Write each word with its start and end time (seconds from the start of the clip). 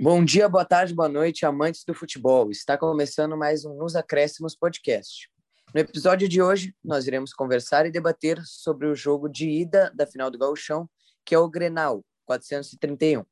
Bom 0.00 0.24
dia, 0.24 0.48
boa 0.48 0.64
tarde, 0.64 0.92
boa 0.92 1.08
noite, 1.08 1.46
amantes 1.46 1.84
do 1.84 1.94
futebol. 1.94 2.50
Está 2.50 2.76
começando 2.76 3.36
mais 3.36 3.64
um 3.64 3.76
Nos 3.76 3.94
Acréscimos 3.94 4.56
Podcast. 4.56 5.30
No 5.72 5.80
episódio 5.80 6.28
de 6.28 6.42
hoje, 6.42 6.74
nós 6.84 7.06
iremos 7.06 7.32
conversar 7.32 7.86
e 7.86 7.92
debater 7.92 8.42
sobre 8.44 8.88
o 8.88 8.94
jogo 8.96 9.28
de 9.28 9.48
ida 9.48 9.92
da 9.94 10.04
final 10.04 10.32
do 10.32 10.38
Gauchão, 10.38 10.90
que 11.24 11.32
é 11.32 11.38
o 11.38 11.48
Grenal 11.48 12.04
431. 12.26 13.24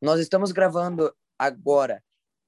Nós 0.00 0.18
estamos 0.18 0.50
gravando 0.50 1.14
agora 1.38 2.02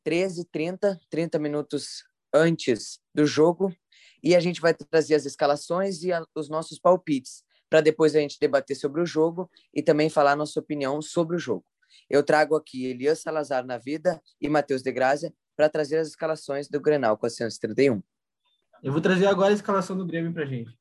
13h30, 0.09 0.99
30 1.11 1.39
minutos 1.39 2.03
antes 2.33 2.99
do 3.15 3.27
jogo, 3.27 3.77
e 4.25 4.35
a 4.35 4.41
gente 4.41 4.59
vai 4.59 4.73
trazer 4.73 5.17
as 5.17 5.27
escalações 5.27 6.03
e 6.03 6.11
a, 6.11 6.25
os 6.35 6.49
nossos 6.49 6.79
palpites, 6.79 7.45
para 7.69 7.83
depois 7.83 8.17
a 8.17 8.21
gente 8.21 8.39
debater 8.41 8.75
sobre 8.75 9.03
o 9.03 9.07
jogo 9.07 9.51
e 9.75 9.83
também 9.83 10.09
falar 10.09 10.35
nossa 10.35 10.59
opinião 10.59 11.03
sobre 11.03 11.37
o 11.37 11.39
jogo. 11.39 11.70
Eu 12.09 12.22
trago 12.22 12.57
aqui 12.57 12.86
Elias 12.86 13.20
Salazar 13.20 13.64
na 13.64 13.79
vida 13.79 14.20
e 14.40 14.48
Matheus 14.48 14.82
de 14.82 14.93
Grazia 14.93 15.32
para 15.57 15.68
trazer 15.68 15.98
as 15.98 16.08
escalações 16.08 16.68
do 16.68 16.81
Grenal 16.81 17.17
431. 17.18 18.03
Eu 18.82 18.93
vou 18.93 19.00
trazer 19.00 19.26
agora 19.26 19.50
a 19.50 19.54
escalação 19.54 19.96
do 19.96 20.07
Grêmio 20.07 20.32
para 20.32 20.46
gente. 20.46 20.79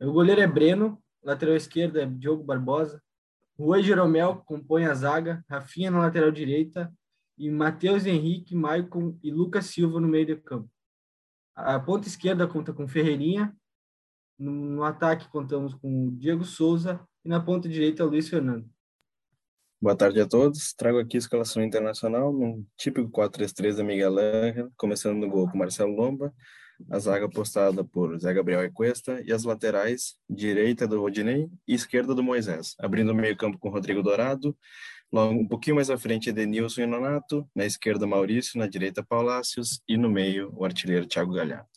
O 0.00 0.12
goleiro 0.12 0.40
é 0.40 0.46
Breno, 0.46 1.02
lateral 1.22 1.56
esquerdo 1.56 1.98
é 1.98 2.06
Diogo 2.06 2.42
Barbosa, 2.42 3.02
Rui 3.58 3.82
Jeromel 3.82 4.36
compõe 4.46 4.86
a 4.86 4.94
zaga, 4.94 5.44
Rafinha 5.48 5.90
na 5.90 6.00
lateral 6.00 6.30
direita 6.30 6.90
e 7.36 7.50
Matheus 7.50 8.06
Henrique, 8.06 8.54
Maicon 8.54 9.18
e 9.22 9.30
Lucas 9.30 9.66
Silva 9.66 10.00
no 10.00 10.08
meio 10.08 10.26
do 10.26 10.42
campo. 10.42 10.70
A 11.54 11.78
ponta 11.78 12.08
esquerda 12.08 12.46
conta 12.46 12.72
com 12.72 12.88
Ferreirinha, 12.88 13.54
no, 14.38 14.50
no 14.50 14.84
ataque 14.84 15.28
contamos 15.28 15.74
com 15.74 16.16
Diego 16.16 16.44
Souza 16.44 17.06
e 17.22 17.28
na 17.28 17.38
ponta 17.38 17.68
direita 17.68 18.04
Luiz 18.04 18.28
Fernando. 18.28 18.66
Boa 19.82 19.96
tarde 19.96 20.20
a 20.20 20.26
todos. 20.28 20.74
Trago 20.74 20.98
aqui 20.98 21.16
a 21.16 21.20
escalação 21.20 21.62
internacional, 21.62 22.34
num 22.34 22.66
típico 22.76 23.08
4-3-3 23.10 23.76
da 23.76 23.82
Miguel 23.82 24.18
Angel, 24.18 24.70
começando 24.76 25.16
no 25.16 25.26
gol 25.26 25.50
com 25.50 25.56
Marcelo 25.56 25.96
Lomba, 25.96 26.34
a 26.90 26.98
zaga 26.98 27.30
postada 27.30 27.82
por 27.82 28.18
Zé 28.18 28.34
Gabriel 28.34 28.62
e 28.62 28.70
Cuesta 28.70 29.22
e 29.24 29.32
as 29.32 29.42
laterais, 29.42 30.16
direita 30.28 30.86
do 30.86 31.00
Rodinei 31.00 31.48
e 31.66 31.72
esquerda 31.72 32.14
do 32.14 32.22
Moisés, 32.22 32.74
abrindo 32.78 33.12
o 33.12 33.14
meio-campo 33.14 33.58
com 33.58 33.70
Rodrigo 33.70 34.02
Dourado, 34.02 34.54
logo 35.10 35.32
um 35.32 35.48
pouquinho 35.48 35.76
mais 35.76 35.88
à 35.88 35.96
frente 35.96 36.28
Edenilson 36.28 36.82
e 36.82 36.86
Nonato, 36.86 37.48
na 37.56 37.64
esquerda 37.64 38.06
Maurício, 38.06 38.58
na 38.58 38.66
direita 38.66 39.02
Paulácios 39.02 39.80
e 39.88 39.96
no 39.96 40.10
meio 40.10 40.52
o 40.54 40.66
artilheiro 40.66 41.06
Thiago 41.06 41.32
Galhardo. 41.32 41.70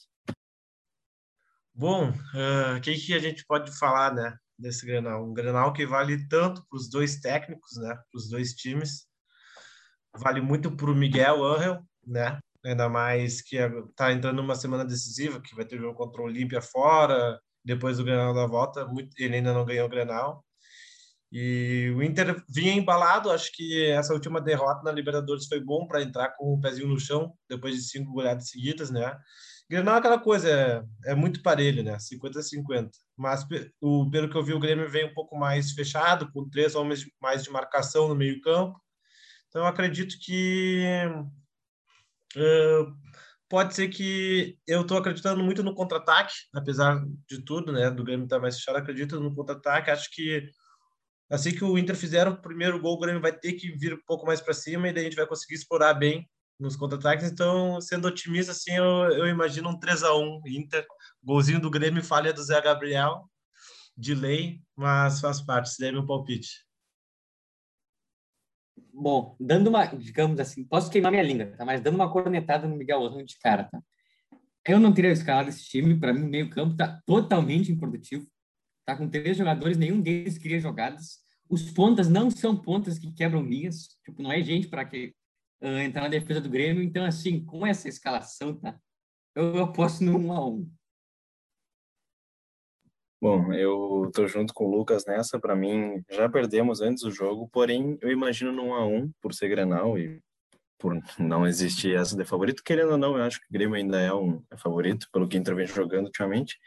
Bom, 1.74 2.10
o 2.10 2.12
uh, 2.12 2.82
que, 2.82 2.96
que 2.96 3.14
a 3.14 3.20
gente 3.20 3.46
pode 3.46 3.72
falar, 3.80 4.14
né? 4.14 4.38
Desse 4.64 4.86
Grenal. 4.86 5.24
Um 5.24 5.34
Grenal 5.34 5.74
que 5.74 5.86
vale 5.86 6.28
tanto 6.28 6.66
para 6.68 6.78
os 6.78 6.90
dois 6.90 7.20
técnicos, 7.20 7.78
né? 7.78 7.94
Para 7.94 8.18
os 8.18 8.30
dois 8.30 8.54
times. 8.54 9.06
Vale 10.16 10.42
muito 10.42 10.76
para 10.76 10.90
o 10.90 10.96
Miguel 10.96 11.44
Angel, 11.44 11.84
né? 12.06 12.40
Ainda 12.66 12.90
mais 12.90 13.42
que 13.42 13.58
está 13.58 14.12
entrando 14.14 14.38
numa 14.38 14.56
semana 14.56 14.86
decisiva, 14.86 15.42
que 15.42 15.56
vai 15.56 15.66
ter 15.66 15.78
jogo 15.78 15.98
contra 15.98 16.22
o 16.22 16.26
Olímpia 16.26 16.62
fora, 16.62 17.40
depois 17.64 17.98
do 17.98 18.04
Grenal 18.06 18.34
da 18.34 18.48
volta. 18.48 18.88
Ele 19.18 19.36
ainda 19.36 19.54
não 19.54 19.66
ganhou 19.66 19.86
o 19.86 19.90
Grenal. 19.90 20.44
E 21.32 21.92
o 21.96 22.04
Inter 22.04 22.44
vinha 22.48 22.74
embalado, 22.74 23.32
acho 23.32 23.52
que 23.54 23.90
essa 23.90 24.14
última 24.14 24.40
derrota 24.40 24.84
na 24.84 24.92
Libertadores 24.92 25.48
foi 25.48 25.60
bom 25.60 25.88
para 25.88 26.04
entrar 26.04 26.30
com 26.38 26.54
o 26.54 26.62
pezinho 26.62 26.88
no 26.88 27.00
chão, 27.00 27.34
depois 27.50 27.76
de 27.76 27.82
cinco 27.82 28.14
goleadas 28.14 28.50
seguidas, 28.50 28.92
né? 28.92 29.18
Grenal 29.70 29.96
é 29.96 29.98
aquela 30.00 30.20
coisa, 30.20 30.50
é, 30.50 31.12
é 31.12 31.16
muito 31.16 31.42
parelho, 31.42 31.84
né? 31.84 31.98
50-50. 31.98 32.92
Mas 33.18 33.46
o, 33.82 34.10
pelo 34.10 34.30
que 34.30 34.36
eu 34.36 34.44
vi, 34.44 34.54
o 34.54 34.60
Grêmio 34.60 34.90
vem 34.90 35.06
um 35.06 35.14
pouco 35.14 35.38
mais 35.38 35.72
fechado, 35.72 36.32
com 36.32 36.50
três 36.50 36.76
homens 36.76 37.06
mais 37.22 37.44
de 37.44 37.50
marcação 37.50 38.08
no 38.08 38.16
meio-campo. 38.16 38.80
Então, 39.48 39.62
eu 39.62 39.68
acredito 39.68 40.16
que 40.20 40.84
uh, 42.36 42.94
pode 43.48 43.74
ser 43.76 43.88
que 43.88 44.58
eu 44.68 44.82
estou 44.82 44.98
acreditando 44.98 45.44
muito 45.44 45.64
no 45.64 45.76
contra-ataque, 45.76 46.34
apesar 46.54 47.04
de 47.28 47.44
tudo, 47.46 47.72
né? 47.72 47.90
Do 47.90 48.04
Grêmio 48.04 48.26
estar 48.26 48.38
tá 48.38 48.42
mais 48.42 48.56
fechado, 48.58 48.78
acredito 48.78 49.20
no 49.20 49.34
contra-ataque. 49.34 49.92
Acho 49.92 50.10
que 50.12 50.50
assim 51.30 51.52
que 51.52 51.64
o 51.64 51.78
Inter 51.78 51.96
fizer 51.96 52.28
o 52.28 52.42
primeiro 52.42 52.80
gol, 52.80 52.96
o 52.96 53.00
Grêmio 53.00 53.22
vai 53.22 53.32
ter 53.32 53.54
que 53.54 53.72
vir 53.78 53.94
um 53.94 54.02
pouco 54.06 54.26
mais 54.26 54.42
para 54.42 54.54
cima 54.54 54.90
e 54.90 54.94
daí 54.94 55.04
a 55.04 55.06
gente 55.06 55.16
vai 55.16 55.28
conseguir 55.28 55.56
explorar 55.56 55.94
bem 55.94 56.28
nos 56.64 56.78
contra-ataques. 56.78 57.30
Então, 57.30 57.80
sendo 57.82 58.08
otimista, 58.08 58.54
assim, 58.54 58.72
eu, 58.72 58.86
eu 58.86 59.28
imagino 59.28 59.70
um 59.70 59.78
3 59.78 60.02
a 60.04 60.16
1 60.16 60.42
Inter. 60.48 60.86
Golzinho 61.22 61.60
do 61.60 61.70
Grêmio, 61.70 62.04
falha 62.04 62.34
do 62.34 62.42
Zé 62.42 62.60
Gabriel, 62.62 63.30
de 63.96 64.16
lei, 64.16 64.62
mas 64.76 65.20
faz 65.20 65.42
parte. 65.42 65.70
Esse 65.70 65.80
daí 65.80 65.90
é 65.90 65.92
meu 65.92 66.06
palpite. 66.06 66.66
Bom, 68.94 69.36
dando 69.40 69.68
uma, 69.68 69.86
digamos 69.86 70.40
assim, 70.40 70.64
posso 70.64 70.90
queimar 70.90 71.12
minha 71.12 71.24
língua, 71.24 71.48
tá? 71.58 71.66
mas 71.66 71.82
dando 71.82 71.96
uma 71.96 72.12
cornetada 72.12 72.68
no 72.68 72.76
Miguel 72.76 73.02
Osmo 73.02 73.24
de 73.24 73.38
cara, 73.40 73.66
tá? 73.66 73.82
Eu 74.66 74.80
não 74.80 74.94
teria 74.94 75.12
escalado 75.12 75.50
esse 75.50 75.66
time, 75.66 76.00
para 76.00 76.14
mim 76.14 76.24
o 76.24 76.30
meio-campo 76.30 76.78
tá 76.78 77.02
totalmente 77.06 77.72
improdutivo. 77.72 78.26
Tá 78.86 78.96
com 78.96 79.10
três 79.10 79.36
jogadores, 79.36 79.78
nenhum 79.78 80.00
deles 80.00 80.38
cria 80.38 80.60
jogadas. 80.60 81.20
Os 81.50 81.72
pontas 81.72 82.08
não 82.08 82.32
são 82.32 82.56
pontas 82.56 82.98
que 82.98 83.12
quebram 83.12 83.44
linhas, 83.44 83.98
tipo, 84.06 84.22
não 84.22 84.32
é 84.32 84.42
gente 84.42 84.68
para 84.68 84.86
que 84.86 85.14
uh, 85.64 85.80
entrar 85.80 86.04
na 86.04 86.10
defesa 86.10 86.42
do 86.42 86.50
Grêmio. 86.50 86.84
Então, 86.84 87.06
assim, 87.06 87.44
com 87.44 87.66
essa 87.66 87.88
escalação, 87.88 88.56
tá? 88.56 88.78
Eu 89.36 89.64
aposto 89.64 90.04
no 90.04 90.18
1 90.18 90.34
a 90.34 90.48
1 90.48 90.72
Bom, 93.20 93.54
eu 93.54 94.12
tô 94.14 94.28
junto 94.28 94.54
com 94.54 94.66
o 94.66 94.70
Lucas 94.76 95.06
nessa. 95.06 95.40
Para 95.40 95.56
mim, 95.56 96.04
já 96.12 96.28
perdemos 96.28 96.82
antes 96.82 97.04
do 97.04 97.12
jogo, 97.12 97.48
porém, 97.48 97.98
eu 98.02 98.12
imagino 98.12 98.52
no 98.52 98.64
1 98.66 98.74
a 98.74 98.86
1 98.86 99.12
por 99.22 99.34
ser 99.34 99.48
Grenal 99.48 99.98
e 99.98 100.22
por 100.78 101.02
não 101.18 101.48
existir 101.48 101.96
essa 101.96 102.18
de 102.18 102.26
favorito. 102.26 102.62
Querendo 102.62 102.92
ou 102.92 102.98
não, 102.98 103.18
eu 103.18 103.24
acho 103.24 103.40
que 103.40 103.48
o 103.48 103.54
Grêmio 103.54 103.76
ainda 103.76 104.02
é 104.02 104.14
um 104.14 104.44
é 104.52 104.58
favorito, 104.58 105.08
pelo 105.14 105.26
que 105.26 105.38
Inter 105.38 105.56
vem 105.56 105.66
jogando 105.66 106.08
ultimamente. 106.08 106.60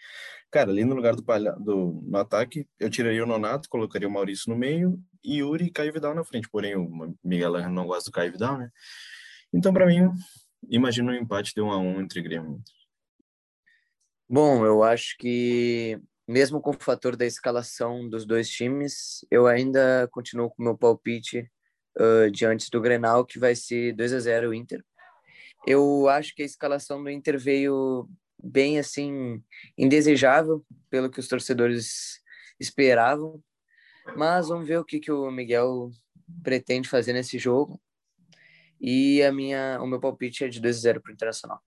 Cara, 0.51 0.71
ali 0.71 0.85
no 0.85 0.95
lugar 0.95 1.15
do, 1.15 1.23
palha, 1.23 1.53
do 1.53 2.01
no 2.05 2.19
ataque, 2.19 2.67
eu 2.79 2.89
tiraria 2.89 3.23
o 3.23 3.27
Nonato, 3.27 3.69
colocaria 3.69 4.09
o 4.09 4.11
Maurício 4.11 4.51
no 4.51 4.57
meio 4.57 4.99
e 5.23 5.39
Yuri 5.39 5.67
e 5.67 5.71
Caio 5.71 5.93
Vidal 5.93 6.15
na 6.15 6.25
frente. 6.25 6.49
Porém, 6.49 6.77
o 6.77 7.15
Miguel 7.23 7.69
não 7.71 7.87
gosta 7.87 8.11
do 8.11 8.15
Caio 8.15 8.33
Vidal, 8.33 8.57
né? 8.57 8.71
Então, 9.53 9.73
para 9.73 9.87
mim, 9.87 10.09
imagino 10.69 11.11
um 11.11 11.15
empate 11.15 11.53
de 11.55 11.61
1 11.61 11.71
a 11.71 11.79
1 11.79 12.01
entre 12.01 12.23
Grêmio. 12.23 12.63
Bom, 14.29 14.65
eu 14.65 14.83
acho 14.83 15.17
que 15.19 16.01
mesmo 16.27 16.61
com 16.61 16.71
o 16.71 16.79
fator 16.79 17.17
da 17.17 17.25
escalação 17.25 18.09
dos 18.09 18.27
dois 18.27 18.49
times, 18.49 19.25
eu 19.31 19.47
ainda 19.47 20.09
continuo 20.11 20.51
com 20.51 20.61
o 20.61 20.65
meu 20.65 20.77
palpite 20.77 21.49
uh, 21.97 22.31
diante 22.31 22.69
do 22.71 22.81
Grenal, 22.81 23.25
que 23.25 23.39
vai 23.39 23.55
ser 23.55 23.93
2 23.95 24.13
a 24.13 24.19
0 24.19 24.51
o 24.51 24.55
Inter. 24.55 24.85
Eu 25.67 26.09
acho 26.09 26.35
que 26.35 26.43
a 26.43 26.47
escalação 26.47 27.03
do 27.03 27.11
Inter 27.11 27.39
veio 27.39 28.09
bem 28.43 28.79
assim 28.79 29.43
indesejável 29.77 30.65
pelo 30.91 31.11
que 31.11 31.21
os 31.21 31.29
torcedores 31.29 32.21
esperavam, 32.59 33.43
mas 34.17 34.49
vamos 34.49 34.67
ver 34.67 34.79
o 34.79 34.85
que 34.85 35.01
que 35.01 35.11
o 35.11 35.31
Miguel 35.31 35.91
pretende 36.43 36.89
fazer 36.89 37.13
nesse 37.13 37.39
jogo. 37.39 37.81
E 38.81 39.23
a 39.23 39.33
minha 39.33 39.81
o 39.81 39.87
meu 39.87 40.01
palpite 40.01 40.45
é 40.45 40.49
de 40.49 40.61
2 40.61 40.77
a 40.77 40.81
0 40.81 41.01
para 41.01 41.11
o 41.11 41.15
Internacional. 41.15 41.63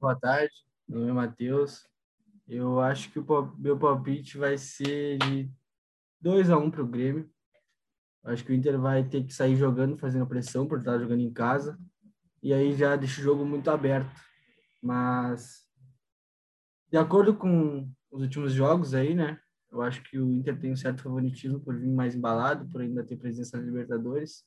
Boa 0.00 0.14
tarde, 0.14 0.52
meu 0.86 1.00
nome 1.00 1.10
é 1.10 1.14
Matheus. 1.14 1.88
Eu 2.46 2.78
acho 2.80 3.10
que 3.10 3.18
o 3.18 3.56
meu 3.58 3.78
palpite 3.78 4.36
vai 4.36 4.58
ser 4.58 5.16
de 5.18 5.50
2 6.20 6.50
a 6.50 6.58
1 6.58 6.70
para 6.70 6.82
o 6.82 6.86
Grêmio. 6.86 7.30
Acho 8.24 8.44
que 8.44 8.52
o 8.52 8.54
Inter 8.54 8.78
vai 8.78 9.04
ter 9.04 9.24
que 9.24 9.32
sair 9.32 9.56
jogando, 9.56 9.96
fazendo 9.96 10.26
pressão 10.26 10.66
por 10.66 10.78
estar 10.78 10.98
jogando 10.98 11.20
em 11.20 11.32
casa. 11.32 11.78
E 12.42 12.52
aí 12.52 12.74
já 12.74 12.96
deixa 12.96 13.20
o 13.20 13.24
jogo 13.24 13.44
muito 13.44 13.70
aberto. 13.70 14.10
Mas, 14.84 15.62
de 16.90 16.98
acordo 16.98 17.34
com 17.34 17.90
os 18.12 18.20
últimos 18.20 18.52
jogos 18.52 18.92
aí, 18.92 19.14
né? 19.14 19.40
Eu 19.72 19.80
acho 19.80 20.02
que 20.02 20.18
o 20.18 20.30
Inter 20.30 20.60
tem 20.60 20.72
um 20.72 20.76
certo 20.76 21.02
favoritismo 21.02 21.58
por 21.58 21.74
vir 21.74 21.90
mais 21.90 22.14
embalado, 22.14 22.68
por 22.70 22.82
ainda 22.82 23.02
ter 23.02 23.16
presença 23.16 23.56
na 23.56 23.64
Libertadores. 23.64 24.44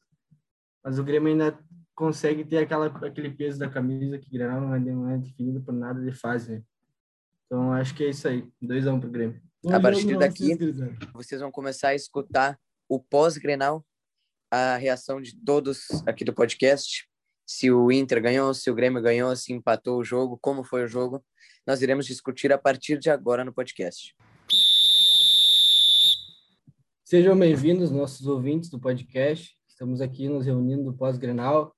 Mas 0.83 0.99
o 0.99 1.03
Grêmio 1.03 1.29
ainda 1.29 1.59
consegue 1.95 2.45
ter 2.45 2.59
aquela, 2.59 2.85
aquele 2.85 3.31
peso 3.31 3.57
da 3.57 3.67
camisa 3.67 4.19
que 4.19 4.27
o 4.27 4.31
Granal 4.31 4.61
não 4.61 4.75
é, 4.75 4.79
não 4.79 5.09
é 5.09 5.17
definido 5.17 5.59
por 5.61 5.73
nada 5.73 5.99
de 5.99 6.11
fase, 6.11 6.51
né? 6.51 6.63
Então, 7.47 7.73
acho 7.73 7.95
que 7.95 8.03
é 8.03 8.09
isso 8.09 8.27
aí. 8.27 8.47
2x1 8.61 8.93
um 8.93 8.99
pro 8.99 9.09
Grêmio. 9.09 9.41
a 9.67 9.79
partir 9.79 10.17
daqui, 10.19 10.55
vocês 11.13 11.41
vão 11.41 11.51
começar 11.51 11.89
a 11.89 11.95
escutar 11.95 12.59
o 12.87 12.99
pós-Grenal, 12.99 13.83
a 14.51 14.77
reação 14.77 15.19
de 15.19 15.35
todos 15.43 15.87
aqui 16.05 16.23
do 16.23 16.33
podcast 16.33 17.09
se 17.47 17.71
o 17.71 17.89
Inter 17.89 18.21
ganhou, 18.21 18.53
se 18.53 18.69
o 18.69 18.75
Grêmio 18.75 19.01
ganhou, 19.01 19.33
se 19.33 19.53
empatou 19.53 19.99
o 19.99 20.03
jogo, 20.03 20.37
como 20.41 20.65
foi 20.65 20.83
o 20.83 20.87
jogo. 20.87 21.23
Nós 21.65 21.81
iremos 21.81 22.05
discutir 22.05 22.51
a 22.51 22.57
partir 22.57 22.99
de 22.99 23.09
agora 23.09 23.45
no 23.45 23.53
podcast. 23.53 24.13
Sejam 27.05 27.39
bem-vindos, 27.39 27.89
nossos 27.89 28.27
ouvintes 28.27 28.69
do 28.69 28.77
podcast. 28.77 29.57
Estamos 29.65 30.01
aqui 30.01 30.27
nos 30.27 30.45
reunindo 30.45 30.83
do 30.83 30.93
pós-Grenal 30.93 31.73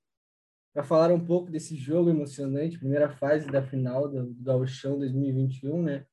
para 0.74 0.82
falar 0.82 1.12
um 1.12 1.24
pouco 1.24 1.48
desse 1.52 1.76
jogo 1.76 2.10
emocionante, 2.10 2.78
primeira 2.78 3.08
fase 3.08 3.46
da 3.46 3.62
final 3.62 4.08
do 4.08 4.34
Gauchão 4.40 4.98
2021, 4.98 5.82
né? 5.82 6.04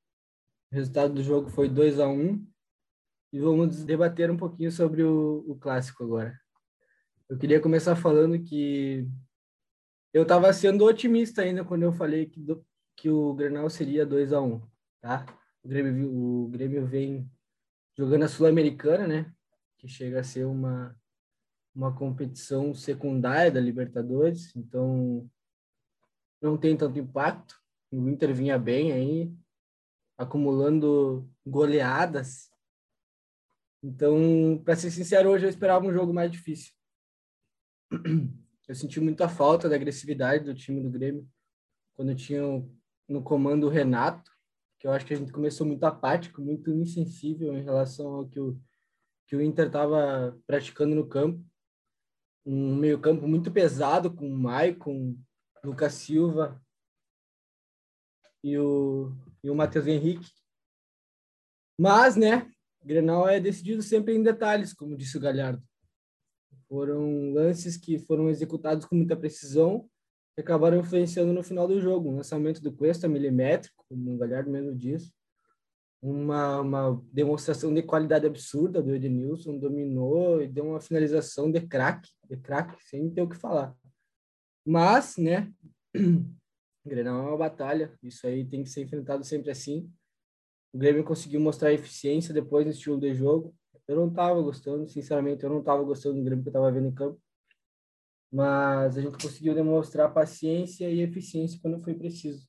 O 0.71 0.75
resultado 0.75 1.15
do 1.15 1.23
jogo 1.23 1.49
foi 1.49 1.67
2 1.67 1.99
a 1.99 2.07
1 2.07 2.47
e 3.33 3.39
vamos 3.39 3.83
debater 3.83 4.29
um 4.29 4.37
pouquinho 4.37 4.71
sobre 4.71 5.01
o, 5.01 5.43
o 5.47 5.55
clássico 5.55 6.03
agora. 6.03 6.39
Eu 7.27 7.39
queria 7.39 7.59
começar 7.59 7.95
falando 7.95 8.39
que 8.39 9.07
eu 10.17 10.23
estava 10.23 10.51
sendo 10.51 10.83
otimista 10.83 11.43
ainda 11.43 11.63
quando 11.63 11.83
eu 11.83 11.93
falei 11.93 12.25
que, 12.25 12.39
do, 12.39 12.65
que 12.95 13.07
o 13.07 13.35
Grenal 13.35 13.69
seria 13.69 14.03
2 14.03 14.33
a 14.33 14.41
1 14.41 14.53
um, 14.53 14.61
tá? 14.99 15.25
O 15.63 15.67
Grêmio, 15.67 16.11
o 16.11 16.47
Grêmio 16.47 16.87
vem 16.87 17.29
jogando 17.95 18.23
a 18.23 18.27
Sul-Americana, 18.27 19.07
né? 19.07 19.31
Que 19.77 19.87
chega 19.87 20.19
a 20.19 20.23
ser 20.23 20.45
uma, 20.45 20.99
uma 21.75 21.95
competição 21.95 22.73
secundária 22.73 23.51
da 23.51 23.59
Libertadores, 23.59 24.55
então 24.55 25.29
não 26.41 26.57
tem 26.57 26.75
tanto 26.75 26.97
impacto. 26.97 27.55
O 27.91 28.09
Inter 28.09 28.33
vinha 28.33 28.57
bem 28.57 28.91
aí, 28.91 29.31
acumulando 30.17 31.29
goleadas. 31.45 32.49
Então, 33.83 34.59
para 34.65 34.75
ser 34.75 34.89
sincero, 34.89 35.29
hoje 35.29 35.45
eu 35.45 35.49
esperava 35.49 35.85
um 35.85 35.93
jogo 35.93 36.11
mais 36.11 36.31
difícil. 36.31 36.73
Eu 38.67 38.75
senti 38.75 38.99
muita 38.99 39.29
falta 39.29 39.69
da 39.69 39.75
agressividade 39.75 40.43
do 40.43 40.53
time 40.53 40.81
do 40.81 40.89
Grêmio 40.89 41.27
quando 41.95 42.13
tinha 42.13 42.41
no 43.07 43.23
comando 43.23 43.65
o 43.65 43.69
Renato, 43.69 44.29
que 44.77 44.85
eu 44.85 44.91
acho 44.91 45.05
que 45.05 45.13
a 45.13 45.17
gente 45.17 45.31
começou 45.31 45.65
muito 45.65 45.83
apático, 45.85 46.41
muito 46.41 46.69
insensível 46.71 47.57
em 47.57 47.63
relação 47.63 48.07
ao 48.07 48.27
que 48.27 48.39
o, 48.39 48.59
que 49.25 49.35
o 49.35 49.41
Inter 49.41 49.67
estava 49.67 50.37
praticando 50.45 50.93
no 50.93 51.07
campo. 51.07 51.43
Um 52.45 52.75
meio-campo 52.75 53.27
muito 53.27 53.51
pesado 53.51 54.13
com 54.13 54.27
o 54.27 54.37
Maicon, 54.37 55.17
Lucas 55.63 55.93
Silva 55.93 56.61
e 58.43 58.57
o, 58.57 59.11
e 59.43 59.49
o 59.49 59.55
Matheus 59.55 59.87
Henrique. 59.87 60.29
Mas, 61.79 62.15
né, 62.15 62.51
Grenal 62.83 63.27
é 63.27 63.39
decidido 63.39 63.81
sempre 63.81 64.15
em 64.15 64.23
detalhes, 64.23 64.73
como 64.73 64.95
disse 64.95 65.17
o 65.17 65.21
Galhardo. 65.21 65.63
Foram 66.69 67.31
lances 67.33 67.77
que 67.77 67.97
foram 67.97 68.29
executados 68.29 68.85
com 68.85 68.95
muita 68.95 69.15
precisão 69.15 69.89
e 70.37 70.41
acabaram 70.41 70.79
influenciando 70.79 71.33
no 71.33 71.43
final 71.43 71.67
do 71.67 71.79
jogo. 71.79 72.09
Um 72.09 72.17
lançamento 72.17 72.61
do 72.61 72.71
Cuesta 72.71 73.07
milimétrico, 73.07 73.83
como 73.87 74.13
o 74.13 74.17
Galhardo 74.17 74.51
mesmo 74.51 74.75
disse. 74.75 75.11
Uma, 76.01 76.61
uma 76.61 77.03
demonstração 77.11 77.73
de 77.73 77.81
qualidade 77.81 78.27
absurda 78.27 78.83
do 78.83 78.93
Edenilson, 78.93 79.57
dominou 79.57 80.41
e 80.41 80.47
deu 80.47 80.65
uma 80.65 80.79
finalização 80.79 81.51
de 81.51 81.61
craque, 81.61 82.11
de 82.29 82.37
craque, 82.37 82.77
sem 82.83 83.09
ter 83.09 83.21
o 83.21 83.29
que 83.29 83.35
falar. 83.35 83.75
Mas, 84.63 85.17
né, 85.17 85.51
Grenal 86.85 87.25
é 87.25 87.29
uma 87.29 87.37
batalha, 87.37 87.97
isso 88.03 88.27
aí 88.27 88.45
tem 88.45 88.63
que 88.63 88.69
ser 88.69 88.83
enfrentado 88.83 89.23
sempre 89.23 89.49
assim. 89.49 89.91
O 90.73 90.77
Grêmio 90.77 91.03
conseguiu 91.03 91.39
mostrar 91.39 91.73
eficiência 91.73 92.33
depois 92.33 92.65
no 92.65 92.71
estilo 92.71 92.99
de 92.99 93.13
jogo, 93.13 93.55
eu 93.87 93.95
não 93.95 94.09
estava 94.09 94.41
gostando, 94.41 94.87
sinceramente, 94.87 95.43
eu 95.43 95.49
não 95.49 95.59
estava 95.59 95.83
gostando 95.83 96.17
do 96.17 96.23
Grêmio 96.23 96.43
que 96.43 96.49
eu 96.49 96.51
estava 96.51 96.71
vendo 96.71 96.87
em 96.87 96.93
campo. 96.93 97.21
Mas 98.31 98.97
a 98.97 99.01
gente 99.01 99.17
conseguiu 99.17 99.55
demonstrar 99.55 100.13
paciência 100.13 100.89
e 100.89 101.01
eficiência 101.01 101.59
quando 101.61 101.79
foi 101.79 101.93
preciso. 101.93 102.47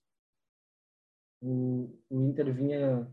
O, 1.40 1.96
o 2.10 2.22
Inter 2.22 2.52
vinha 2.52 3.08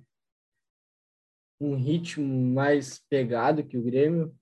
um 1.61 1.75
ritmo 1.75 2.25
mais 2.53 2.99
pegado 3.07 3.63
que 3.63 3.77
o 3.77 3.83
Grêmio, 3.83 4.35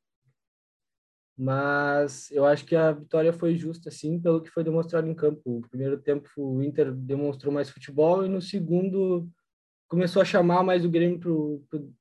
mas 1.37 2.31
eu 2.31 2.45
acho 2.45 2.65
que 2.65 2.75
a 2.75 2.91
vitória 2.91 3.33
foi 3.33 3.55
justa, 3.55 3.91
sim, 3.91 4.21
pelo 4.21 4.41
que 4.41 4.49
foi 4.49 4.63
demonstrado 4.63 5.07
em 5.07 5.15
campo. 5.15 5.41
O 5.45 5.67
primeiro 5.67 5.99
tempo 6.01 6.29
o 6.37 6.63
Inter 6.63 6.93
demonstrou 6.93 7.53
mais 7.53 7.69
futebol 7.69 8.25
e 8.25 8.29
no 8.29 8.41
segundo 8.41 9.27
começou 9.93 10.23
a 10.23 10.25
chamar 10.25 10.63
mais 10.63 10.83
o 10.83 10.89
Grêmio 10.89 11.19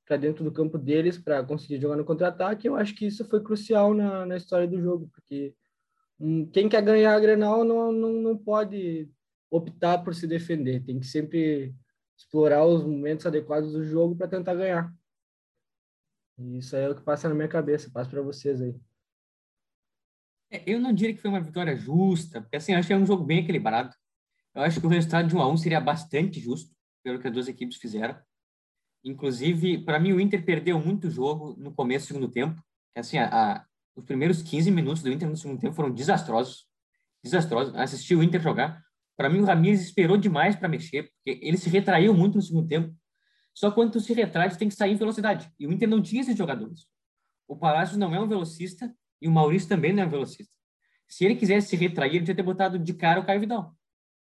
para 0.06 0.16
dentro 0.16 0.42
do 0.42 0.50
campo 0.50 0.78
deles 0.78 1.18
para 1.18 1.44
conseguir 1.44 1.78
jogar 1.78 1.94
no 1.94 2.06
contra-ataque. 2.06 2.66
Eu 2.66 2.74
acho 2.74 2.94
que 2.94 3.06
isso 3.06 3.22
foi 3.26 3.42
crucial 3.42 3.92
na, 3.92 4.24
na 4.24 4.38
história 4.38 4.66
do 4.66 4.80
jogo, 4.80 5.10
porque 5.12 5.54
um, 6.18 6.46
quem 6.46 6.70
quer 6.70 6.82
ganhar 6.82 7.14
a 7.14 7.20
Grenal 7.20 7.64
não, 7.64 7.92
não, 7.92 8.12
não 8.14 8.38
pode 8.38 9.10
optar 9.50 9.98
por 9.98 10.14
se 10.14 10.26
defender, 10.26 10.82
tem 10.82 10.98
que 10.98 11.06
sempre 11.06 11.74
explorar 12.16 12.64
os 12.64 12.82
momentos 12.82 13.26
adequados 13.26 13.72
do 13.72 13.84
jogo 13.84 14.16
para 14.16 14.26
tentar 14.26 14.54
ganhar. 14.54 14.90
E 16.38 16.58
isso 16.58 16.74
é 16.74 16.88
o 16.88 16.94
que 16.94 17.02
passa 17.02 17.28
na 17.28 17.34
minha 17.34 17.48
cabeça, 17.48 17.90
passo 17.92 18.08
para 18.08 18.22
vocês 18.22 18.62
aí. 18.62 18.74
É, 20.50 20.62
eu 20.66 20.80
não 20.80 20.94
diria 20.94 21.14
que 21.14 21.20
foi 21.20 21.28
uma 21.28 21.42
vitória 21.42 21.76
justa, 21.76 22.40
porque 22.40 22.56
assim, 22.56 22.72
acho 22.72 22.88
que 22.88 22.94
é 22.94 22.96
um 22.96 23.04
jogo 23.04 23.22
bem 23.22 23.40
equilibrado. 23.40 23.94
Eu 24.54 24.62
acho 24.62 24.80
que 24.80 24.86
o 24.86 24.90
resultado 24.90 25.28
de 25.28 25.36
1 25.36 25.42
a 25.42 25.52
1 25.52 25.56
seria 25.58 25.80
bastante 25.80 26.40
justo 26.40 26.74
pelo 27.02 27.18
que 27.18 27.28
as 27.28 27.32
duas 27.32 27.48
equipes 27.48 27.76
fizeram. 27.76 28.18
Inclusive, 29.04 29.78
para 29.78 29.98
mim, 29.98 30.12
o 30.12 30.20
Inter 30.20 30.44
perdeu 30.44 30.78
muito 30.78 31.10
jogo 31.10 31.54
no 31.58 31.72
começo 31.74 32.06
do 32.06 32.08
segundo 32.08 32.28
tempo. 32.30 32.62
Assim, 32.96 33.18
a, 33.18 33.28
a, 33.28 33.66
os 33.96 34.04
primeiros 34.04 34.42
15 34.42 34.70
minutos 34.70 35.02
do 35.02 35.10
Inter 35.10 35.28
no 35.28 35.36
segundo 35.36 35.60
tempo 35.60 35.74
foram 35.74 35.90
desastrosos. 35.90 36.66
Desastrosos. 37.22 37.74
Assistir 37.74 38.14
o 38.14 38.22
Inter 38.22 38.40
jogar. 38.40 38.82
Para 39.16 39.28
mim, 39.28 39.40
o 39.40 39.44
Ramires 39.44 39.82
esperou 39.82 40.16
demais 40.16 40.56
para 40.56 40.68
mexer, 40.68 41.04
porque 41.04 41.44
ele 41.44 41.56
se 41.56 41.68
retraiu 41.68 42.14
muito 42.14 42.36
no 42.36 42.42
segundo 42.42 42.68
tempo. 42.68 42.94
Só 43.54 43.70
quando 43.70 43.92
tu 43.92 44.00
se 44.00 44.12
retrai, 44.12 44.48
tu 44.48 44.58
tem 44.58 44.68
que 44.68 44.74
sair 44.74 44.92
em 44.92 44.96
velocidade. 44.96 45.50
E 45.58 45.66
o 45.66 45.72
Inter 45.72 45.88
não 45.88 46.00
tinha 46.00 46.22
esses 46.22 46.36
jogadores. 46.36 46.86
O 47.46 47.56
Palácio 47.56 47.98
não 47.98 48.14
é 48.14 48.20
um 48.20 48.26
velocista 48.26 48.94
e 49.20 49.28
o 49.28 49.30
Maurício 49.30 49.68
também 49.68 49.92
não 49.92 50.02
é 50.02 50.06
um 50.06 50.10
velocista. 50.10 50.50
Se 51.08 51.24
ele 51.24 51.36
quisesse 51.36 51.68
se 51.68 51.76
retrair, 51.76 52.16
ele 52.16 52.24
tinha 52.24 52.34
ter 52.34 52.42
botado 52.42 52.78
de 52.78 52.94
cara 52.94 53.20
o 53.20 53.26
Caio 53.26 53.40
Vidal 53.40 53.76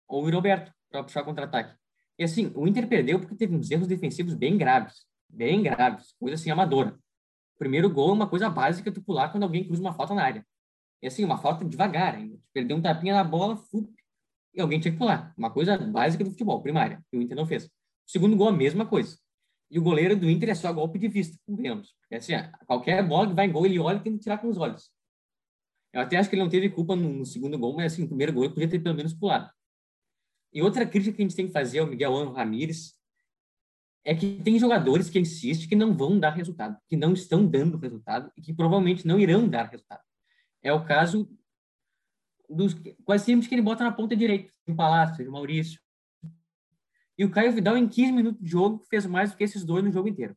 ou 0.08 0.26
o 0.26 0.30
Roberto 0.30 0.72
para 0.90 1.04
puxar 1.04 1.22
contra-ataque. 1.22 1.76
E 2.18 2.24
assim, 2.24 2.52
o 2.54 2.66
Inter 2.66 2.88
perdeu 2.88 3.18
porque 3.18 3.34
teve 3.34 3.54
uns 3.54 3.70
erros 3.70 3.88
defensivos 3.88 4.34
bem 4.34 4.56
graves, 4.56 5.04
bem 5.28 5.62
graves, 5.62 6.14
coisa 6.18 6.34
assim 6.34 6.50
amadora. 6.50 6.98
O 7.56 7.58
primeiro 7.58 7.90
gol 7.90 8.10
é 8.10 8.12
uma 8.12 8.28
coisa 8.28 8.48
básica 8.48 8.92
tu 8.92 9.02
pular 9.02 9.30
quando 9.30 9.44
alguém 9.44 9.64
cruza 9.64 9.80
uma 9.80 9.94
falta 9.94 10.14
na 10.14 10.22
área. 10.22 10.46
E 11.02 11.06
assim, 11.06 11.24
uma 11.24 11.38
falta 11.38 11.64
devagar 11.64 12.14
ainda. 12.14 12.38
Perdeu 12.52 12.76
um 12.76 12.82
tapinha 12.82 13.14
na 13.14 13.24
bola, 13.24 13.56
fup, 13.56 13.92
e 14.54 14.60
alguém 14.60 14.80
tinha 14.80 14.92
que 14.92 14.98
pular. 14.98 15.34
Uma 15.36 15.50
coisa 15.50 15.76
básica 15.76 16.24
do 16.24 16.30
futebol, 16.30 16.62
primária, 16.62 17.04
que 17.10 17.16
o 17.16 17.22
Inter 17.22 17.36
não 17.36 17.46
fez. 17.46 17.66
O 17.66 17.70
segundo 18.06 18.36
gol, 18.36 18.48
a 18.48 18.52
mesma 18.52 18.86
coisa. 18.86 19.18
E 19.70 19.78
o 19.78 19.82
goleiro 19.82 20.16
do 20.16 20.30
Inter 20.30 20.50
é 20.50 20.54
só 20.54 20.72
golpe 20.72 20.98
de 20.98 21.08
vista, 21.08 21.36
vemos. 21.48 21.94
Porque 22.00 22.14
assim, 22.14 22.32
qualquer 22.66 23.06
bola 23.06 23.28
que 23.28 23.34
vai 23.34 23.46
em 23.46 23.52
gol, 23.52 23.66
ele 23.66 23.78
olha 23.78 23.96
e 23.96 24.00
tem 24.00 24.12
que 24.16 24.20
tirar 24.20 24.38
com 24.38 24.48
os 24.48 24.56
olhos. 24.56 24.90
Eu 25.92 26.00
até 26.00 26.16
acho 26.16 26.28
que 26.28 26.36
ele 26.36 26.42
não 26.42 26.48
teve 26.48 26.70
culpa 26.70 26.94
no, 26.94 27.08
no 27.08 27.26
segundo 27.26 27.58
gol, 27.58 27.74
mas 27.74 27.92
assim, 27.92 28.02
no 28.02 28.08
primeiro 28.08 28.32
gol 28.32 28.44
ele 28.44 28.54
podia 28.54 28.68
ter 28.68 28.78
pelo 28.78 28.94
menos 28.94 29.12
pulado. 29.12 29.50
E 30.54 30.62
outra 30.62 30.86
crítica 30.86 31.16
que 31.16 31.22
a 31.22 31.24
gente 31.24 31.34
tem 31.34 31.48
que 31.48 31.52
fazer 31.52 31.80
ao 31.80 31.86
Miguel 31.86 32.14
Ano 32.14 32.32
Ramírez 32.32 32.94
é 34.04 34.14
que 34.14 34.40
tem 34.40 34.56
jogadores 34.56 35.10
que 35.10 35.18
insistem 35.18 35.68
que 35.68 35.74
não 35.74 35.96
vão 35.96 36.20
dar 36.20 36.30
resultado, 36.30 36.78
que 36.86 36.96
não 36.96 37.12
estão 37.12 37.44
dando 37.44 37.76
resultado 37.76 38.30
e 38.36 38.40
que 38.40 38.54
provavelmente 38.54 39.04
não 39.04 39.18
irão 39.18 39.48
dar 39.48 39.64
resultado. 39.64 40.02
É 40.62 40.72
o 40.72 40.84
caso 40.84 41.28
dos 42.48 42.76
quase 43.04 43.24
sempre 43.24 43.48
que 43.48 43.54
ele 43.54 43.62
bota 43.62 43.82
na 43.82 43.90
ponta 43.90 44.14
direita, 44.14 44.52
o 44.68 44.76
Palácio, 44.76 45.28
o 45.28 45.32
Maurício. 45.32 45.80
E 47.18 47.24
o 47.24 47.30
Caio 47.30 47.52
Vidal, 47.52 47.76
em 47.76 47.88
15 47.88 48.12
minutos 48.12 48.40
de 48.40 48.48
jogo, 48.48 48.84
fez 48.88 49.06
mais 49.06 49.32
do 49.32 49.36
que 49.36 49.44
esses 49.44 49.64
dois 49.64 49.82
no 49.82 49.90
jogo 49.90 50.08
inteiro. 50.08 50.36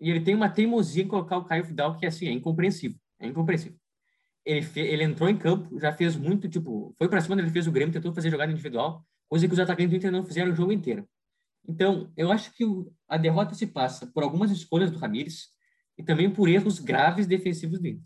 E 0.00 0.10
ele 0.10 0.20
tem 0.20 0.34
uma 0.34 0.48
teimosia 0.48 1.02
em 1.02 1.08
colocar 1.08 1.36
o 1.36 1.44
Caio 1.44 1.64
Vidal 1.64 1.98
que 1.98 2.06
assim, 2.06 2.26
é 2.28 2.32
incompreensível. 2.32 2.98
É 3.18 3.26
incompreensível 3.26 3.78
ele, 4.44 4.66
ele 4.76 5.04
entrou 5.04 5.28
em 5.28 5.36
campo, 5.36 5.78
já 5.80 5.92
fez 5.92 6.16
muito, 6.16 6.48
tipo, 6.48 6.94
foi 6.98 7.08
para 7.08 7.20
cima, 7.20 7.40
ele 7.40 7.50
fez 7.50 7.66
o 7.66 7.72
Grêmio, 7.72 7.92
tentou 7.92 8.12
fazer 8.12 8.30
jogada 8.30 8.52
individual, 8.52 9.04
coisa 9.28 9.46
que 9.46 9.52
os 9.52 9.58
atacantes 9.58 9.90
do 9.90 9.96
Inter 9.96 10.12
não 10.12 10.24
fizeram 10.24 10.52
o 10.52 10.54
jogo 10.54 10.72
inteiro. 10.72 11.08
Então, 11.66 12.12
eu 12.16 12.30
acho 12.30 12.52
que 12.52 12.64
o, 12.64 12.92
a 13.08 13.16
derrota 13.16 13.54
se 13.54 13.66
passa 13.66 14.06
por 14.06 14.22
algumas 14.22 14.50
escolhas 14.50 14.90
do 14.90 14.98
Ramires 14.98 15.48
e 15.96 16.02
também 16.02 16.30
por 16.30 16.48
erros 16.48 16.78
graves 16.78 17.26
defensivos 17.26 17.80
do 17.80 17.88
Inter. 17.88 18.04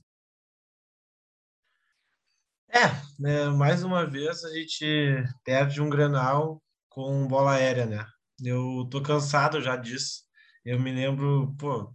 É, 2.71 2.87
né, 3.19 3.49
mais 3.49 3.83
uma 3.83 4.05
vez 4.05 4.45
a 4.45 4.53
gente 4.55 5.25
perde 5.43 5.81
um 5.81 5.89
Grenal 5.89 6.63
com 6.89 7.27
bola 7.27 7.55
aérea, 7.55 7.87
né? 7.87 8.07
Eu 8.45 8.87
tô 8.91 9.03
cansado 9.03 9.61
já 9.61 9.75
disso. 9.75 10.23
Eu 10.65 10.79
me 10.79 10.93
lembro, 10.93 11.55
pô, 11.59 11.93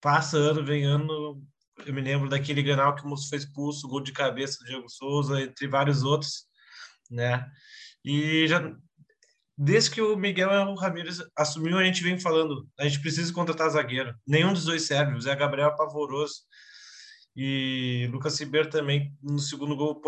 passa 0.00 0.38
ano, 0.38 0.64
vem 0.64 0.84
ano, 0.84 1.42
eu 1.84 1.92
me 1.92 2.00
lembro 2.00 2.28
daquele 2.28 2.62
Grenal 2.62 2.94
que 2.94 3.04
o 3.04 3.08
Moço 3.08 3.28
foi 3.28 3.38
expulso, 3.38 3.88
gol 3.88 4.00
de 4.00 4.12
cabeça 4.12 4.58
do 4.58 4.64
Diego 4.66 4.88
Souza, 4.88 5.40
entre 5.42 5.68
vários 5.68 6.02
outros, 6.02 6.46
né? 7.10 7.46
E 8.04 8.46
já 8.48 8.74
desde 9.58 9.90
que 9.90 10.02
o 10.02 10.16
Miguel 10.16 10.74
Ramírez 10.74 11.18
assumiu, 11.36 11.78
a 11.78 11.84
gente 11.84 12.02
vem 12.02 12.18
falando, 12.18 12.68
a 12.78 12.86
gente 12.86 13.00
precisa 13.00 13.32
contratar 13.32 13.70
zagueiro. 13.70 14.14
Nenhum 14.26 14.52
dos 14.52 14.64
dois 14.64 14.82
serve, 14.82 15.16
o 15.16 15.20
Zé 15.20 15.34
Gabriel 15.34 15.70
é 15.70 15.76
pavoroso. 15.76 16.42
E 17.34 18.08
Lucas 18.10 18.38
Ribeiro 18.38 18.70
também 18.70 19.14
no 19.22 19.38
segundo 19.38 19.76
gol 19.76 20.00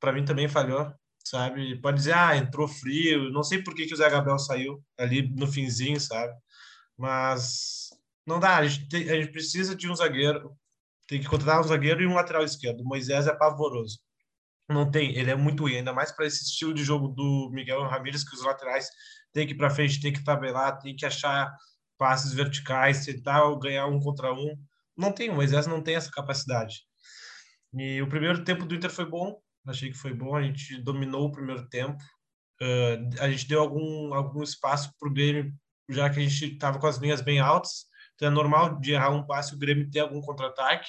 para 0.00 0.12
mim 0.12 0.24
também 0.24 0.48
falhou, 0.48 0.92
sabe? 1.24 1.80
Pode 1.80 1.98
dizer, 1.98 2.14
ah, 2.14 2.36
entrou 2.36 2.68
frio, 2.68 3.30
não 3.30 3.42
sei 3.42 3.62
por 3.62 3.74
que, 3.74 3.86
que 3.86 3.94
o 3.94 3.96
Zé 3.96 4.08
Gabriel 4.08 4.38
saiu 4.38 4.82
ali 4.98 5.28
no 5.34 5.46
finzinho, 5.46 6.00
sabe? 6.00 6.32
Mas 6.96 7.88
não 8.26 8.38
dá, 8.40 8.56
a 8.58 8.66
gente, 8.66 8.88
tem, 8.88 9.10
a 9.10 9.20
gente 9.20 9.32
precisa 9.32 9.74
de 9.74 9.88
um 9.90 9.94
zagueiro 9.94 10.52
tem 11.08 11.20
que 11.20 11.26
contratar 11.26 11.60
um 11.60 11.64
zagueiro 11.64 12.02
e 12.02 12.06
um 12.06 12.14
lateral 12.14 12.44
esquerdo. 12.44 12.82
O 12.82 12.84
Moisés 12.84 13.26
é 13.26 13.34
pavoroso. 13.34 13.98
Não 14.68 14.88
tem, 14.88 15.16
ele 15.16 15.30
é 15.30 15.34
muito 15.34 15.62
ruim, 15.62 15.76
ainda 15.76 15.94
mais 15.94 16.12
para 16.12 16.26
esse 16.26 16.44
estilo 16.44 16.74
de 16.74 16.84
jogo 16.84 17.08
do 17.08 17.50
Miguel 17.50 17.82
Ramírez, 17.84 18.22
que 18.22 18.36
os 18.36 18.44
laterais 18.44 18.86
têm 19.32 19.46
que 19.46 19.54
ir 19.54 19.56
para 19.56 19.70
frente, 19.70 20.00
tem 20.00 20.12
que 20.12 20.22
tabelar, 20.22 20.78
tem 20.78 20.94
que 20.94 21.06
achar 21.06 21.50
passes 21.96 22.34
verticais, 22.34 23.06
tentar 23.06 23.42
ganhar 23.58 23.86
um 23.86 23.98
contra 23.98 24.32
um. 24.32 24.54
Não 24.94 25.10
tem, 25.10 25.30
o 25.30 25.34
Moisés 25.34 25.66
não 25.66 25.82
tem 25.82 25.96
essa 25.96 26.10
capacidade. 26.10 26.82
E 27.72 28.02
o 28.02 28.08
primeiro 28.08 28.44
tempo 28.44 28.66
do 28.66 28.74
Inter 28.74 28.90
foi 28.90 29.06
bom, 29.06 29.40
achei 29.66 29.90
que 29.90 29.96
foi 29.96 30.12
bom, 30.12 30.36
a 30.36 30.42
gente 30.42 30.80
dominou 30.82 31.26
o 31.26 31.32
primeiro 31.32 31.66
tempo. 31.68 31.98
Uh, 32.60 33.22
a 33.22 33.30
gente 33.30 33.48
deu 33.48 33.60
algum, 33.60 34.12
algum 34.12 34.42
espaço 34.42 34.92
para 34.98 35.08
o 35.08 35.12
Grêmio, 35.12 35.52
já 35.88 36.10
que 36.10 36.18
a 36.18 36.22
gente 36.22 36.54
estava 36.54 36.78
com 36.78 36.86
as 36.86 36.98
linhas 36.98 37.22
bem 37.22 37.40
altas. 37.40 37.86
Então 38.18 38.26
é 38.26 38.30
normal 38.32 38.80
de 38.80 38.92
errar 38.92 39.10
um 39.10 39.24
passe 39.24 39.54
o 39.54 39.58
Grêmio 39.58 39.88
ter 39.88 40.00
algum 40.00 40.20
contra-ataque, 40.20 40.88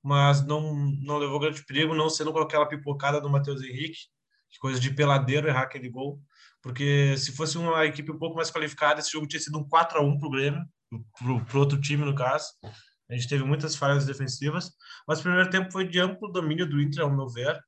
mas 0.00 0.46
não, 0.46 0.72
não 1.02 1.18
levou 1.18 1.40
grande 1.40 1.64
perigo, 1.66 1.96
não 1.96 2.08
sendo 2.08 2.32
com 2.32 2.38
aquela 2.38 2.64
pipocada 2.64 3.20
do 3.20 3.28
Matheus 3.28 3.60
Henrique, 3.60 3.98
que 4.48 4.58
coisa 4.60 4.78
de 4.78 4.94
peladeiro 4.94 5.48
errar 5.48 5.62
aquele 5.62 5.88
gol. 5.88 6.22
Porque 6.62 7.16
se 7.16 7.32
fosse 7.32 7.58
uma 7.58 7.84
equipe 7.86 8.12
um 8.12 8.18
pouco 8.18 8.36
mais 8.36 8.52
qualificada, 8.52 9.00
esse 9.00 9.10
jogo 9.10 9.26
tinha 9.26 9.40
sido 9.40 9.58
um 9.58 9.68
4 9.68 9.98
a 9.98 10.02
1 10.02 10.16
para 10.16 10.28
o 10.28 10.30
Grêmio, 10.30 10.64
para 11.18 11.56
o 11.56 11.60
outro 11.60 11.80
time, 11.80 12.04
no 12.04 12.14
caso. 12.14 12.46
A 13.10 13.14
gente 13.14 13.28
teve 13.28 13.42
muitas 13.42 13.74
falhas 13.74 14.06
defensivas, 14.06 14.70
mas 15.08 15.18
o 15.18 15.22
primeiro 15.22 15.50
tempo 15.50 15.72
foi 15.72 15.88
de 15.88 15.98
amplo 15.98 16.30
domínio 16.30 16.68
do 16.68 16.80
Inter, 16.80 17.02
ao 17.02 17.10
meu 17.10 17.28
ver. 17.28 17.60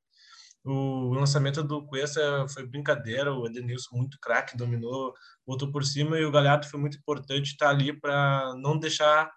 O 0.64 1.12
lançamento 1.14 1.62
do 1.62 1.84
Cuesta 1.86 2.46
foi 2.48 2.66
brincadeira, 2.66 3.34
o 3.34 3.46
Edenilson 3.46 3.96
muito 3.96 4.16
craque, 4.20 4.56
dominou, 4.56 5.12
botou 5.44 5.72
por 5.72 5.84
cima 5.84 6.18
e 6.18 6.24
o 6.24 6.30
Galhardo 6.30 6.68
foi 6.68 6.78
muito 6.78 6.96
importante 6.98 7.52
estar 7.52 7.66
tá 7.66 7.72
ali 7.72 7.92
para 7.92 8.54
não 8.56 8.78
deixar 8.78 9.32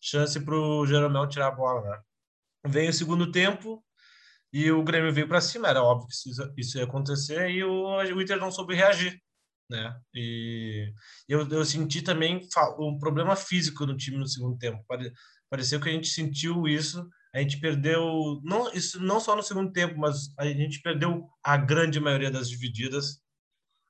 chance 0.00 0.40
para 0.40 0.54
o 0.54 0.86
Jeromel 0.86 1.28
tirar 1.28 1.48
a 1.48 1.50
bola. 1.50 1.82
Né? 1.82 1.98
Veio 2.66 2.90
o 2.90 2.94
segundo 2.94 3.30
tempo 3.30 3.84
e 4.52 4.70
o 4.72 4.82
Grêmio 4.82 5.12
veio 5.12 5.28
para 5.28 5.40
cima, 5.40 5.68
era 5.68 5.82
óbvio 5.82 6.08
que 6.08 6.60
isso, 6.60 6.78
ia 6.78 6.84
acontecer 6.84 7.50
e 7.50 7.62
o, 7.62 7.98
o 7.98 8.22
Inter 8.22 8.38
não 8.38 8.50
soube 8.50 8.74
reagir. 8.74 9.20
Né? 9.68 9.94
E 10.14 10.92
eu, 11.28 11.46
eu 11.48 11.64
senti 11.64 12.02
também 12.02 12.40
um 12.78 12.98
problema 12.98 13.36
físico 13.36 13.86
no 13.86 13.96
time 13.96 14.16
no 14.16 14.26
segundo 14.26 14.58
tempo. 14.58 14.84
Pareceu 15.48 15.80
que 15.80 15.88
a 15.88 15.92
gente 15.92 16.08
sentiu 16.08 16.66
isso. 16.66 17.06
A 17.32 17.38
gente 17.38 17.60
perdeu, 17.60 18.40
não, 18.42 18.72
isso 18.72 19.00
não 19.00 19.20
só 19.20 19.36
no 19.36 19.42
segundo 19.42 19.72
tempo, 19.72 19.96
mas 19.98 20.32
a 20.36 20.46
gente 20.46 20.82
perdeu 20.82 21.28
a 21.44 21.56
grande 21.56 22.00
maioria 22.00 22.30
das 22.30 22.48
divididas. 22.48 23.20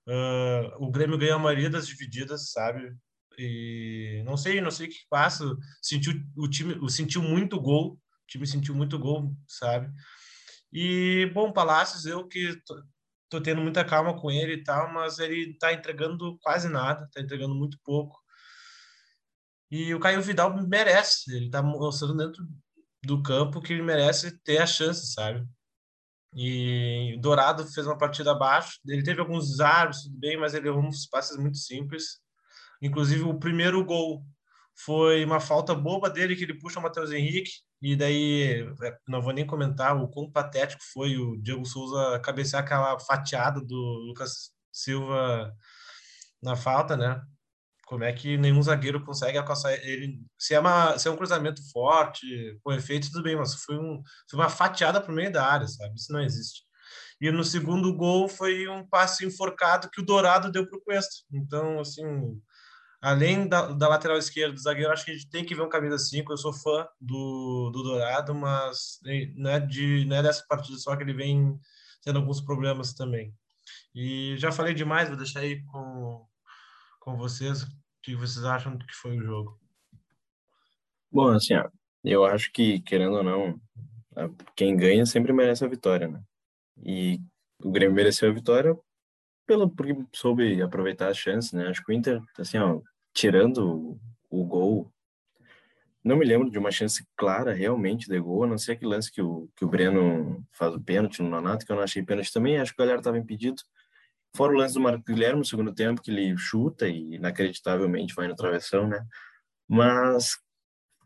Uh, 0.06 0.84
o 0.84 0.90
Grêmio 0.90 1.16
ganhou 1.16 1.36
a 1.36 1.42
maioria 1.42 1.70
das 1.70 1.86
divididas, 1.86 2.50
sabe? 2.52 2.94
E 3.38 4.22
não 4.26 4.36
sei, 4.36 4.60
não 4.60 4.70
sei 4.70 4.88
o 4.88 4.90
que 4.90 4.98
passa. 5.08 5.44
Sentiu 5.80 6.12
o 6.36 6.48
time, 6.48 6.90
sentiu 6.90 7.22
muito 7.22 7.58
gol. 7.58 7.92
O 7.94 7.98
time 8.28 8.46
sentiu 8.46 8.74
muito 8.74 8.98
gol, 8.98 9.34
sabe? 9.48 9.90
E 10.72 11.30
bom, 11.34 11.52
Palácios, 11.52 12.04
eu 12.06 12.28
que 12.28 12.56
tô, 12.66 12.82
tô 13.30 13.40
tendo 13.40 13.62
muita 13.62 13.84
calma 13.84 14.20
com 14.20 14.30
ele 14.30 14.54
e 14.54 14.64
tal, 14.64 14.92
mas 14.92 15.18
ele 15.18 15.56
tá 15.58 15.72
entregando 15.72 16.38
quase 16.42 16.68
nada, 16.68 17.08
tá 17.12 17.20
entregando 17.20 17.54
muito 17.54 17.78
pouco. 17.84 18.18
E 19.70 19.94
o 19.94 20.00
Caio 20.00 20.20
Vidal 20.20 20.54
merece, 20.66 21.34
ele 21.34 21.48
tá 21.48 21.62
mostrando 21.62 22.16
dentro 22.16 22.46
do 23.02 23.22
campo 23.22 23.60
que 23.60 23.72
ele 23.72 23.82
merece 23.82 24.38
ter 24.42 24.58
a 24.58 24.66
chance, 24.66 25.12
sabe? 25.12 25.46
E 26.34 27.18
Dourado 27.20 27.66
fez 27.66 27.86
uma 27.86 27.98
partida 27.98 28.30
abaixo, 28.32 28.78
ele 28.86 29.02
teve 29.02 29.20
alguns 29.20 29.48
desarmes, 29.48 30.02
tudo 30.02 30.18
bem, 30.18 30.36
mas 30.38 30.54
ele 30.54 30.68
errou 30.68 30.82
uns 30.82 31.06
passes 31.06 31.36
muito 31.36 31.58
simples. 31.58 32.20
Inclusive, 32.80 33.22
o 33.22 33.38
primeiro 33.38 33.84
gol 33.84 34.24
foi 34.84 35.24
uma 35.24 35.40
falta 35.40 35.74
boba 35.74 36.08
dele 36.08 36.36
que 36.36 36.44
ele 36.44 36.58
puxa 36.58 36.78
o 36.78 36.82
Matheus 36.82 37.10
Henrique, 37.10 37.50
e 37.82 37.96
daí 37.96 38.64
é, 38.82 38.98
não 39.08 39.20
vou 39.20 39.32
nem 39.32 39.46
comentar 39.46 39.96
o 39.96 40.08
quão 40.08 40.30
patético 40.30 40.82
foi 40.92 41.16
o 41.16 41.36
Diego 41.40 41.64
Souza 41.64 42.20
cabecear 42.20 42.62
aquela 42.62 42.98
fatiada 43.00 43.60
do 43.60 43.76
Lucas 44.06 44.52
Silva 44.72 45.52
na 46.42 46.56
falta, 46.56 46.96
né? 46.96 47.20
Como 47.90 48.04
é 48.04 48.12
que 48.12 48.38
nenhum 48.38 48.62
zagueiro 48.62 49.04
consegue 49.04 49.36
alcançar 49.36 49.72
ele? 49.84 50.22
Se 50.38 50.54
é, 50.54 50.60
uma, 50.60 50.96
se 50.96 51.08
é 51.08 51.10
um 51.10 51.16
cruzamento 51.16 51.60
forte, 51.72 52.56
com 52.62 52.72
efeito, 52.72 53.10
tudo 53.10 53.24
bem, 53.24 53.34
mas 53.34 53.52
foi, 53.64 53.76
um, 53.76 54.00
foi 54.30 54.38
uma 54.38 54.48
fatiada 54.48 55.00
para 55.00 55.10
o 55.10 55.14
meio 55.14 55.32
da 55.32 55.44
área, 55.44 55.66
sabe? 55.66 55.96
Isso 55.96 56.12
não 56.12 56.20
existe. 56.20 56.62
E 57.20 57.32
no 57.32 57.42
segundo 57.42 57.92
gol 57.92 58.28
foi 58.28 58.68
um 58.68 58.86
passe 58.86 59.26
enforcado 59.26 59.90
que 59.90 60.00
o 60.00 60.04
Dourado 60.04 60.52
deu 60.52 60.68
para 60.68 60.78
o 60.78 60.80
Cuesta. 60.82 61.16
Então, 61.32 61.80
assim, 61.80 62.04
além 63.02 63.48
da, 63.48 63.72
da 63.72 63.88
lateral 63.88 64.18
esquerda 64.18 64.54
do 64.54 64.62
zagueiro, 64.62 64.92
acho 64.92 65.04
que 65.04 65.10
a 65.10 65.14
gente 65.14 65.28
tem 65.28 65.44
que 65.44 65.56
ver 65.56 65.62
um 65.62 65.68
camisa 65.68 65.98
5. 65.98 66.32
Eu 66.32 66.36
sou 66.36 66.52
fã 66.52 66.86
do, 67.00 67.72
do 67.72 67.82
Dourado, 67.82 68.32
mas 68.32 69.00
não 69.34 69.50
é, 69.50 69.58
de, 69.58 70.04
não 70.04 70.14
é 70.14 70.22
dessa 70.22 70.44
partida 70.48 70.78
só 70.78 70.94
que 70.94 71.02
ele 71.02 71.12
vem 71.12 71.58
tendo 72.04 72.20
alguns 72.20 72.40
problemas 72.40 72.94
também. 72.94 73.34
E 73.92 74.36
já 74.38 74.52
falei 74.52 74.74
demais, 74.74 75.08
vou 75.08 75.16
deixar 75.16 75.40
aí 75.40 75.60
com, 75.64 76.24
com 77.00 77.16
vocês 77.16 77.66
que 78.02 78.14
vocês 78.14 78.44
acham 78.44 78.78
que 78.78 78.94
foi 78.94 79.18
o 79.18 79.22
jogo? 79.22 79.58
Bom, 81.10 81.28
assim, 81.30 81.54
ó, 81.54 81.68
eu 82.04 82.24
acho 82.24 82.52
que, 82.52 82.80
querendo 82.80 83.16
ou 83.16 83.22
não, 83.24 83.60
quem 84.54 84.76
ganha 84.76 85.04
sempre 85.04 85.32
merece 85.32 85.64
a 85.64 85.68
vitória, 85.68 86.06
né? 86.06 86.22
E 86.82 87.20
o 87.62 87.70
Grêmio 87.70 87.94
mereceu 87.94 88.28
a 88.30 88.32
vitória 88.32 88.78
pelo, 89.46 89.68
porque 89.68 89.96
soube 90.14 90.62
aproveitar 90.62 91.08
as 91.08 91.18
chances, 91.18 91.52
né? 91.52 91.66
Acho 91.66 91.84
que 91.84 91.90
o 91.90 91.94
Inter, 91.94 92.22
assim, 92.38 92.58
ó, 92.58 92.80
tirando 93.12 93.98
o, 94.30 94.40
o 94.42 94.44
gol, 94.44 94.92
não 96.02 96.16
me 96.16 96.24
lembro 96.24 96.50
de 96.50 96.58
uma 96.58 96.70
chance 96.70 97.04
clara 97.16 97.52
realmente 97.52 98.08
de 98.08 98.18
gol, 98.18 98.44
a 98.44 98.46
não 98.46 98.56
ser 98.56 98.72
aquele 98.72 98.92
lance 98.92 99.12
que 99.12 99.20
o, 99.20 99.48
que 99.56 99.64
o 99.64 99.68
Breno 99.68 100.46
faz 100.52 100.74
o 100.74 100.80
pênalti 100.80 101.20
no 101.22 101.28
Nonato, 101.28 101.66
que 101.66 101.72
eu 101.72 101.76
não 101.76 101.82
achei 101.82 102.02
pênalti 102.02 102.32
também, 102.32 102.58
acho 102.58 102.74
que 102.74 102.80
o 102.80 102.84
galera 102.84 103.00
estava 103.00 103.18
impedido. 103.18 103.62
Fora 104.36 104.52
o 104.52 104.56
lance 104.56 104.74
do 104.74 104.80
Marco 104.80 105.04
Guilherme 105.04 105.40
no 105.40 105.44
segundo 105.44 105.74
tempo, 105.74 106.00
que 106.00 106.10
ele 106.10 106.36
chuta 106.36 106.88
e 106.88 107.16
inacreditavelmente 107.16 108.14
vai 108.14 108.28
no 108.28 108.36
travessão, 108.36 108.86
né? 108.88 109.04
Mas, 109.68 110.38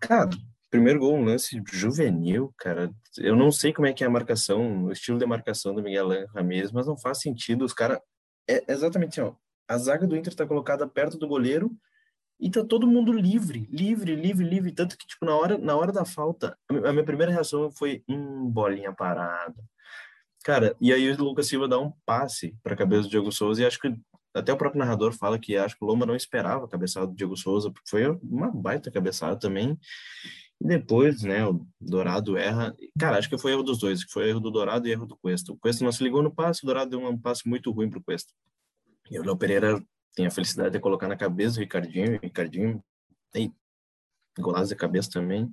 cara, 0.00 0.30
primeiro 0.70 0.98
gol, 0.98 1.14
um 1.14 1.24
lance 1.24 1.62
juvenil, 1.72 2.52
cara. 2.58 2.92
Eu 3.18 3.36
não 3.36 3.52
sei 3.52 3.72
como 3.72 3.86
é 3.86 3.92
que 3.92 4.02
é 4.02 4.06
a 4.06 4.10
marcação, 4.10 4.84
o 4.84 4.92
estilo 4.92 5.18
de 5.18 5.26
marcação 5.26 5.74
do 5.74 5.82
Miguel 5.82 6.26
Ramírez, 6.34 6.72
mas 6.72 6.86
não 6.86 6.96
faz 6.98 7.20
sentido. 7.20 7.64
Os 7.64 7.72
caras. 7.72 7.98
É 8.48 8.64
exatamente 8.72 9.20
assim, 9.20 9.30
ó. 9.30 9.34
A 9.68 9.78
zaga 9.78 10.06
do 10.06 10.16
Inter 10.16 10.32
está 10.32 10.46
colocada 10.46 10.86
perto 10.86 11.16
do 11.16 11.28
goleiro 11.28 11.70
e 12.38 12.50
tá 12.50 12.64
todo 12.64 12.86
mundo 12.86 13.12
livre, 13.12 13.68
livre, 13.70 14.14
livre, 14.14 14.44
livre. 14.44 14.72
Tanto 14.72 14.98
que, 14.98 15.06
tipo, 15.06 15.24
na 15.24 15.36
hora, 15.36 15.56
na 15.56 15.76
hora 15.76 15.92
da 15.92 16.04
falta, 16.04 16.58
a 16.68 16.92
minha 16.92 17.04
primeira 17.04 17.32
reação 17.32 17.70
foi: 17.70 18.02
hum, 18.08 18.50
bolinha 18.50 18.92
parada. 18.92 19.54
Cara, 20.44 20.76
e 20.78 20.92
aí 20.92 21.10
o 21.10 21.24
Lucas 21.24 21.48
Silva 21.48 21.66
dá 21.66 21.78
um 21.78 21.90
passe 22.04 22.54
para 22.62 22.74
a 22.74 22.76
cabeça 22.76 23.04
do 23.04 23.08
Diego 23.08 23.32
Souza 23.32 23.62
e 23.62 23.66
acho 23.66 23.80
que 23.80 23.92
até 24.34 24.52
o 24.52 24.56
próprio 24.58 24.78
narrador 24.78 25.12
fala 25.12 25.38
que 25.38 25.56
acho 25.56 25.74
que 25.74 25.82
o 25.82 25.86
Lomba 25.86 26.04
não 26.04 26.14
esperava 26.14 26.66
a 26.66 26.68
cabeçada 26.68 27.06
do 27.06 27.14
Diego 27.14 27.34
Souza, 27.34 27.70
porque 27.70 27.88
foi 27.88 28.06
uma 28.22 28.50
baita 28.50 28.90
cabeçada 28.90 29.38
também. 29.38 29.78
E 30.60 30.66
depois, 30.66 31.22
né, 31.22 31.46
o 31.46 31.66
Dourado 31.80 32.36
erra. 32.36 32.76
Cara, 32.98 33.16
acho 33.16 33.28
que 33.28 33.38
foi 33.38 33.52
erro 33.52 33.62
dos 33.62 33.78
dois, 33.78 34.04
que 34.04 34.12
foi 34.12 34.28
erro 34.28 34.40
do 34.40 34.50
Dourado 34.50 34.86
e 34.86 34.90
erro 34.90 35.06
do 35.06 35.16
Cuesta. 35.16 35.50
O 35.50 35.56
Cuesta 35.56 35.82
não 35.82 35.92
se 35.92 36.04
ligou 36.04 36.22
no 36.22 36.34
passe, 36.34 36.62
o 36.62 36.66
Dourado 36.66 36.90
deu 36.90 37.00
um 37.00 37.18
passe 37.18 37.48
muito 37.48 37.70
ruim 37.70 37.88
pro 37.88 38.02
Cuesta. 38.02 38.32
E 39.10 39.18
o 39.18 39.24
Léo 39.24 39.38
Pereira 39.38 39.82
tem 40.14 40.26
a 40.26 40.30
felicidade 40.30 40.72
de 40.72 40.80
colocar 40.80 41.08
na 41.08 41.16
cabeça 41.16 41.56
o 41.56 41.60
Ricardinho, 41.60 42.16
o 42.16 42.20
Ricardinho 42.20 42.84
tem 43.32 43.54
golaço 44.38 44.68
de 44.68 44.76
cabeça 44.76 45.10
também. 45.10 45.50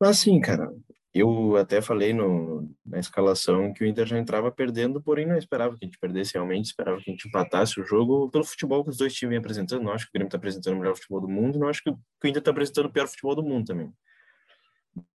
Mas 0.00 0.10
assim, 0.10 0.40
cara, 0.40 0.72
eu 1.20 1.56
até 1.56 1.80
falei 1.80 2.12
no, 2.12 2.68
na 2.84 2.98
escalação 2.98 3.72
que 3.72 3.84
o 3.84 3.86
Inter 3.86 4.06
já 4.06 4.18
entrava 4.18 4.50
perdendo, 4.50 5.00
porém 5.00 5.26
não 5.26 5.36
esperava 5.36 5.76
que 5.76 5.84
a 5.84 5.86
gente 5.86 5.98
perdesse 5.98 6.34
realmente, 6.34 6.66
esperava 6.66 6.98
que 6.98 7.10
a 7.10 7.12
gente 7.12 7.28
empatasse 7.28 7.80
o 7.80 7.84
jogo 7.84 8.30
pelo 8.30 8.44
futebol 8.44 8.82
que 8.82 8.90
os 8.90 8.96
dois 8.96 9.14
times 9.14 9.30
vêm 9.30 9.38
apresentando. 9.38 9.82
Não 9.82 9.92
acho 9.92 10.04
que 10.04 10.10
o 10.10 10.12
Grêmio 10.12 10.28
está 10.28 10.36
apresentando 10.36 10.74
o 10.74 10.80
melhor 10.80 10.94
futebol 10.94 11.20
do 11.20 11.28
mundo, 11.28 11.58
não 11.58 11.68
acho 11.68 11.82
que 11.82 11.90
o 11.90 11.98
Inter 12.24 12.38
está 12.38 12.50
apresentando 12.50 12.86
o 12.86 12.92
pior 12.92 13.06
futebol 13.06 13.34
do 13.34 13.42
mundo 13.42 13.66
também. 13.66 13.92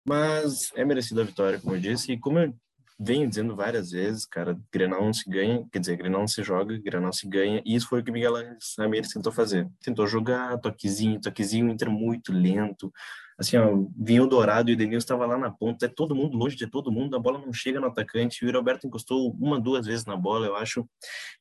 Mas 0.05 0.71
é 0.75 0.85
merecida 0.85 1.21
a 1.21 1.25
vitória, 1.25 1.59
como 1.59 1.75
eu 1.75 1.79
disse, 1.79 2.11
e 2.11 2.19
como 2.19 2.39
eu 2.39 2.53
venho 2.99 3.27
dizendo 3.27 3.55
várias 3.55 3.91
vezes, 3.91 4.25
cara, 4.25 4.57
Grenal 4.71 5.03
não 5.03 5.13
se 5.13 5.29
ganha, 5.29 5.65
quer 5.71 5.79
dizer, 5.79 5.97
Grenal 5.97 6.21
não 6.21 6.27
se 6.27 6.41
joga, 6.43 6.77
Grenal 6.79 7.13
se 7.13 7.27
ganha, 7.27 7.61
e 7.65 7.75
isso 7.75 7.87
foi 7.87 8.01
o 8.01 8.03
que 8.03 8.11
Miguel 8.11 8.33
Ramírez 8.77 9.09
tentou 9.09 9.31
fazer. 9.31 9.69
Tentou 9.83 10.07
jogar 10.07 10.57
toquezinho, 10.59 11.21
toquezinho, 11.21 11.69
Inter 11.69 11.89
muito 11.89 12.31
lento, 12.31 12.91
assim, 13.37 13.57
ó, 13.57 13.85
vinha 13.95 14.23
o 14.23 14.27
Dourado 14.27 14.69
e 14.69 14.73
o 14.73 14.77
Denilson 14.77 14.97
estava 14.97 15.25
lá 15.25 15.37
na 15.37 15.51
ponta, 15.51 15.85
é 15.85 15.89
todo 15.89 16.15
mundo 16.15 16.35
longe 16.35 16.55
de 16.55 16.67
todo 16.67 16.91
mundo, 16.91 17.15
a 17.15 17.19
bola 17.19 17.37
não 17.37 17.53
chega 17.53 17.79
no 17.79 17.87
atacante, 17.87 18.45
o 18.45 18.51
Roberto 18.51 18.87
encostou 18.87 19.31
uma, 19.39 19.59
duas 19.59 19.85
vezes 19.85 20.05
na 20.05 20.15
bola, 20.15 20.47
eu 20.47 20.55
acho 20.55 20.87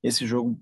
esse 0.03 0.27
jogo 0.27 0.61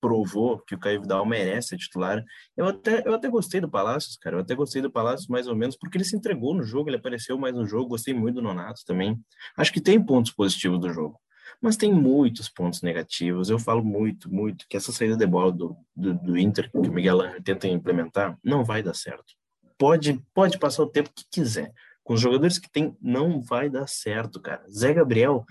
provou 0.00 0.58
que 0.58 0.74
o 0.74 0.78
Caio 0.78 1.00
Vidal 1.00 1.24
merece 1.24 1.76
a 1.76 1.78
titular. 1.78 2.24
Eu 2.56 2.66
até, 2.66 3.06
eu 3.06 3.14
até 3.14 3.28
gostei 3.28 3.60
do 3.60 3.70
Palácios, 3.70 4.16
cara, 4.16 4.36
eu 4.36 4.40
até 4.40 4.52
gostei 4.52 4.82
do 4.82 4.90
Palácios 4.90 5.28
mais 5.28 5.46
ou 5.46 5.54
menos, 5.54 5.76
porque 5.76 5.96
ele 5.96 6.04
se 6.04 6.16
entregou 6.16 6.54
no 6.54 6.64
jogo, 6.64 6.90
ele 6.90 6.96
apareceu 6.96 7.38
mais 7.38 7.54
no 7.54 7.64
jogo, 7.64 7.90
gostei 7.90 8.12
muito 8.12 8.36
do 8.36 8.42
Nonato 8.42 8.84
também. 8.84 9.16
Acho 9.56 9.72
que 9.72 9.80
tem 9.80 10.04
pontos 10.04 10.32
positivos 10.32 10.80
do 10.80 10.92
jogo, 10.92 11.20
mas 11.60 11.76
tem 11.76 11.94
muitos 11.94 12.48
pontos 12.48 12.82
negativos. 12.82 13.48
Eu 13.48 13.60
falo 13.60 13.84
muito, 13.84 14.32
muito, 14.32 14.66
que 14.68 14.76
essa 14.76 14.90
saída 14.90 15.16
de 15.16 15.26
bola 15.26 15.52
do, 15.52 15.76
do, 15.94 16.14
do 16.14 16.36
Inter, 16.36 16.68
que 16.68 16.78
o 16.78 16.92
Miguel 16.92 17.20
Angel 17.20 17.42
tenta 17.42 17.68
implementar, 17.68 18.36
não 18.42 18.64
vai 18.64 18.82
dar 18.82 18.94
certo 18.94 19.34
pode, 19.82 20.24
pode 20.32 20.58
passar 20.60 20.84
o 20.84 20.88
tempo 20.88 21.10
que 21.12 21.24
quiser. 21.28 21.74
Com 22.04 22.14
os 22.14 22.20
jogadores 22.20 22.56
que 22.56 22.70
tem, 22.70 22.96
não 23.02 23.40
vai 23.40 23.68
dar 23.68 23.88
certo, 23.88 24.40
cara. 24.40 24.64
Zé 24.70 24.94
Gabriel 24.94 25.44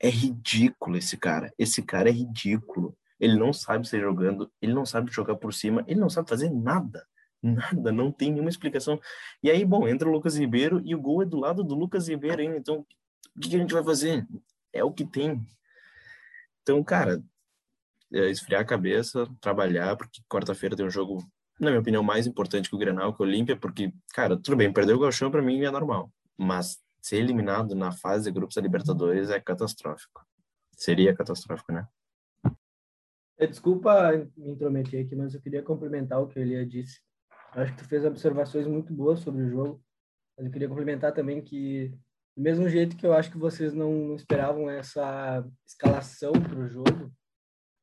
é 0.00 0.08
ridículo 0.08 0.96
esse 0.96 1.14
cara. 1.18 1.52
Esse 1.58 1.82
cara 1.82 2.08
é 2.08 2.12
ridículo. 2.12 2.96
Ele 3.20 3.36
não 3.36 3.52
sabe 3.52 3.86
ser 3.86 4.00
jogando, 4.00 4.50
ele 4.62 4.72
não 4.72 4.86
sabe 4.86 5.12
jogar 5.12 5.36
por 5.36 5.52
cima, 5.52 5.84
ele 5.86 6.00
não 6.00 6.08
sabe 6.08 6.26
fazer 6.26 6.48
nada. 6.50 7.06
Nada, 7.42 7.92
não 7.92 8.10
tem 8.10 8.32
nenhuma 8.32 8.48
explicação. 8.48 8.98
E 9.42 9.50
aí, 9.50 9.62
bom, 9.62 9.86
entra 9.86 10.08
o 10.08 10.12
Lucas 10.12 10.38
Ribeiro 10.38 10.80
e 10.82 10.94
o 10.94 11.00
gol 11.00 11.22
é 11.22 11.26
do 11.26 11.38
lado 11.38 11.62
do 11.62 11.74
Lucas 11.74 12.08
Ribeiro 12.08 12.40
ainda. 12.40 12.56
Então, 12.56 12.84
o 13.36 13.40
que 13.40 13.54
a 13.54 13.58
gente 13.58 13.74
vai 13.74 13.84
fazer? 13.84 14.26
É 14.72 14.82
o 14.82 14.90
que 14.90 15.04
tem. 15.04 15.46
Então, 16.62 16.82
cara, 16.82 17.22
é 18.10 18.30
esfriar 18.30 18.62
a 18.62 18.66
cabeça, 18.66 19.28
trabalhar, 19.38 19.96
porque 19.96 20.22
quarta-feira 20.30 20.74
tem 20.74 20.86
um 20.86 20.90
jogo, 20.90 21.22
na 21.58 21.70
minha 21.70 21.80
opinião, 21.80 22.02
mais 22.02 22.26
importante 22.26 22.68
que 22.68 22.76
o 22.76 22.78
Grenal, 22.78 23.14
que 23.14 23.22
o 23.22 23.24
Olímpia, 23.24 23.56
porque, 23.56 23.92
cara, 24.12 24.36
tudo 24.36 24.56
bem, 24.56 24.72
perder 24.72 24.94
o 24.94 24.98
Galchão 24.98 25.30
para 25.30 25.42
mim 25.42 25.62
é 25.62 25.70
normal, 25.70 26.12
mas 26.36 26.78
ser 27.00 27.16
eliminado 27.16 27.74
na 27.74 27.92
fase 27.92 28.24
de 28.24 28.32
grupos 28.32 28.56
da 28.56 28.62
Libertadores 28.62 29.30
é 29.30 29.40
catastrófico. 29.40 30.26
Seria 30.76 31.14
catastrófico, 31.14 31.72
né? 31.72 31.86
É, 33.38 33.46
desculpa 33.46 34.12
me 34.36 34.50
intrometer 34.50 35.04
aqui, 35.04 35.14
mas 35.14 35.34
eu 35.34 35.40
queria 35.40 35.62
complementar 35.62 36.20
o 36.20 36.26
que 36.26 36.38
o 36.38 36.42
Elia 36.42 36.66
disse. 36.66 37.00
Eu 37.54 37.62
acho 37.62 37.72
que 37.72 37.82
tu 37.82 37.88
fez 37.88 38.04
observações 38.04 38.66
muito 38.66 38.92
boas 38.92 39.20
sobre 39.20 39.42
o 39.42 39.48
jogo, 39.48 39.82
mas 40.36 40.46
eu 40.46 40.52
queria 40.52 40.68
complementar 40.68 41.12
também 41.12 41.42
que, 41.42 41.88
do 42.36 42.42
mesmo 42.42 42.68
jeito 42.68 42.96
que 42.96 43.06
eu 43.06 43.12
acho 43.12 43.30
que 43.30 43.38
vocês 43.38 43.72
não 43.72 44.14
esperavam 44.14 44.68
essa 44.68 45.46
escalação 45.66 46.32
para 46.32 46.58
o 46.58 46.68
jogo, 46.68 47.12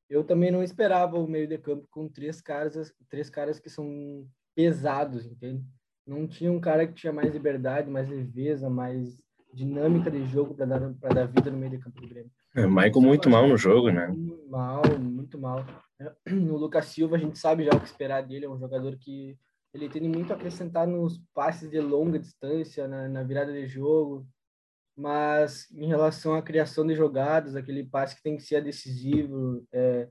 eu 0.09 0.23
também 0.23 0.51
não 0.51 0.63
esperava 0.63 1.17
o 1.17 1.27
meio 1.27 1.47
de 1.47 1.57
campo 1.57 1.87
com 1.89 2.07
três 2.07 2.41
caras, 2.41 2.93
três 3.09 3.29
caras 3.29 3.59
que 3.59 3.69
são 3.69 4.27
pesados, 4.55 5.25
entende? 5.25 5.63
Não 6.05 6.27
tinha 6.27 6.51
um 6.51 6.59
cara 6.59 6.85
que 6.85 6.93
tinha 6.93 7.13
mais 7.13 7.31
liberdade, 7.31 7.89
mais 7.89 8.09
leveza, 8.09 8.69
mais 8.69 9.17
dinâmica 9.53 10.09
de 10.09 10.25
jogo 10.25 10.53
para 10.53 10.65
dar 10.65 10.93
para 10.95 11.13
dar 11.13 11.27
vida 11.27 11.49
no 11.49 11.57
meio 11.57 11.71
de 11.71 11.77
campo 11.77 12.01
do 12.01 12.07
Grêmio. 12.07 12.31
É, 12.55 12.67
Michael 12.67 13.01
muito 13.01 13.29
mal 13.29 13.47
no 13.47 13.57
jogo, 13.57 13.89
né? 13.89 14.07
Muito 14.07 14.49
mal, 14.49 14.81
muito 14.99 15.39
mal. 15.39 15.65
No 16.27 16.57
Lucas 16.57 16.87
Silva 16.87 17.15
a 17.15 17.19
gente 17.19 17.39
sabe 17.39 17.63
já 17.63 17.71
o 17.71 17.79
que 17.79 17.85
esperar 17.85 18.21
dele, 18.23 18.45
é 18.45 18.49
um 18.49 18.59
jogador 18.59 18.97
que 18.97 19.37
ele 19.73 19.89
tem 19.89 20.01
muito 20.01 20.31
a 20.31 20.35
acrescentar 20.35 20.85
nos 20.85 21.17
passes 21.33 21.69
de 21.69 21.79
longa 21.79 22.19
distância, 22.19 22.87
na, 22.87 23.07
na 23.07 23.23
virada 23.23 23.51
de 23.51 23.65
jogo, 23.65 24.27
mas 24.95 25.69
em 25.71 25.87
relação 25.87 26.35
à 26.35 26.41
criação 26.41 26.85
de 26.85 26.95
jogadas, 26.95 27.55
aquele 27.55 27.83
passe 27.83 28.15
que 28.15 28.23
tem 28.23 28.37
que 28.37 28.43
ser 28.43 28.63
decisivo, 28.63 29.65
é, 29.71 30.09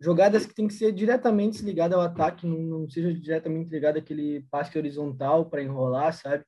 jogadas 0.00 0.46
que 0.46 0.54
tem 0.54 0.66
que 0.66 0.74
ser 0.74 0.92
diretamente 0.92 1.62
ligada 1.62 1.94
ao 1.94 2.00
ataque, 2.00 2.46
não, 2.46 2.58
não 2.58 2.88
seja 2.88 3.12
diretamente 3.12 3.70
ligado 3.70 3.98
àquele 3.98 4.42
passe 4.50 4.76
horizontal 4.78 5.48
para 5.48 5.62
enrolar, 5.62 6.12
sabe? 6.12 6.44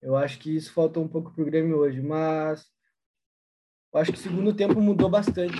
Eu 0.00 0.16
acho 0.16 0.38
que 0.38 0.56
isso 0.56 0.72
faltou 0.72 1.04
um 1.04 1.08
pouco 1.08 1.32
pro 1.34 1.44
Grêmio 1.44 1.76
hoje, 1.78 2.00
mas 2.00 2.66
eu 3.92 4.00
acho 4.00 4.12
que 4.12 4.18
o 4.18 4.22
segundo 4.22 4.54
tempo 4.54 4.80
mudou 4.80 5.10
bastante. 5.10 5.58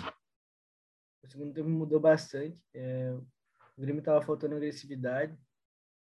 O 1.22 1.28
segundo 1.28 1.52
tempo 1.52 1.68
mudou 1.68 2.00
bastante. 2.00 2.58
É, 2.72 3.12
o 3.76 3.80
Grêmio 3.80 4.00
estava 4.00 4.22
faltando 4.22 4.54
agressividade 4.54 5.38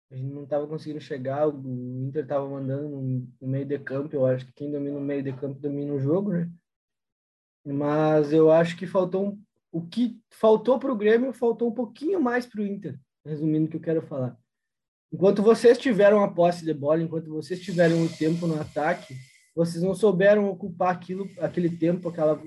a 0.09 0.15
gente 0.15 0.33
não 0.33 0.43
estava 0.43 0.65
conseguindo 0.67 1.01
chegar, 1.01 1.47
o 1.47 2.05
Inter 2.07 2.23
estava 2.23 2.47
mandando 2.47 2.89
no, 2.89 3.47
meio 3.47 3.65
de 3.65 3.77
campo, 3.77 4.15
eu 4.15 4.25
acho 4.25 4.45
que 4.45 4.53
quem 4.53 4.71
domina 4.71 4.97
o 4.97 5.01
meio 5.01 5.21
de 5.21 5.33
campo 5.33 5.59
domina 5.59 5.93
o 5.93 5.99
jogo, 5.99 6.31
né? 6.31 6.49
Mas 7.65 8.31
eu 8.31 8.49
acho 8.49 8.77
que 8.77 8.87
faltou 8.87 9.27
um, 9.27 9.41
o 9.71 9.85
que 9.85 10.17
faltou 10.29 10.79
para 10.79 10.91
o 10.91 10.95
Grêmio, 10.95 11.33
faltou 11.33 11.69
um 11.69 11.73
pouquinho 11.73 12.21
mais 12.21 12.45
para 12.45 12.61
o 12.61 12.65
Inter, 12.65 12.97
resumindo 13.25 13.65
o 13.65 13.69
que 13.69 13.75
eu 13.75 13.81
quero 13.81 14.01
falar. 14.01 14.37
Enquanto 15.11 15.41
vocês 15.41 15.77
tiveram 15.77 16.23
a 16.23 16.31
posse 16.31 16.63
de 16.63 16.73
bola, 16.73 17.01
enquanto 17.01 17.29
vocês 17.29 17.59
tiveram 17.59 18.03
o 18.03 18.09
tempo 18.09 18.47
no 18.47 18.59
ataque, 18.59 19.13
vocês 19.53 19.83
não 19.83 19.93
souberam 19.93 20.49
ocupar 20.49 20.93
aquilo, 20.93 21.29
aquele 21.39 21.69
tempo, 21.69 22.07
aquela, 22.07 22.41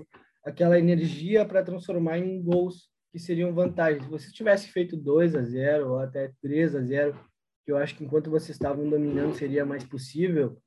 aquela 0.44 0.78
energia 0.78 1.44
para 1.44 1.62
transformar 1.62 2.18
em 2.18 2.42
gols 2.42 2.88
que 3.12 3.18
seriam 3.18 3.52
vantagens. 3.52 4.04
Se 4.04 4.10
vocês 4.10 4.32
tivessem 4.32 4.70
feito 4.70 4.96
2 4.96 5.34
a 5.34 5.42
0 5.42 5.90
ou 5.90 5.98
até 5.98 6.32
3 6.40 6.76
a 6.76 6.80
0 6.80 7.29
que 7.70 7.72
eu 7.72 7.76
acho 7.76 7.94
que 7.96 8.04
enquanto 8.04 8.28
vocês 8.28 8.50
estavam 8.50 8.88
dominando 8.90 9.36
seria 9.36 9.64
mais 9.64 9.84
possível, 9.84 10.60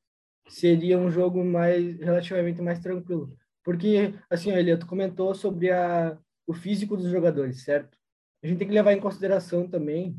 seria 0.47 0.97
um 0.97 1.11
jogo 1.11 1.43
mais 1.43 1.99
relativamente 1.99 2.61
mais 2.61 2.79
tranquilo. 2.79 3.37
Porque, 3.61 4.13
assim, 4.29 4.51
Elia, 4.51 4.79
tu 4.79 4.87
comentou 4.87 5.35
sobre 5.35 5.69
a, 5.69 6.17
o 6.47 6.53
físico 6.53 6.95
dos 6.95 7.09
jogadores, 7.09 7.63
certo? 7.63 7.97
A 8.41 8.47
gente 8.47 8.59
tem 8.59 8.67
que 8.67 8.73
levar 8.73 8.93
em 8.93 9.01
consideração 9.01 9.69
também 9.69 10.17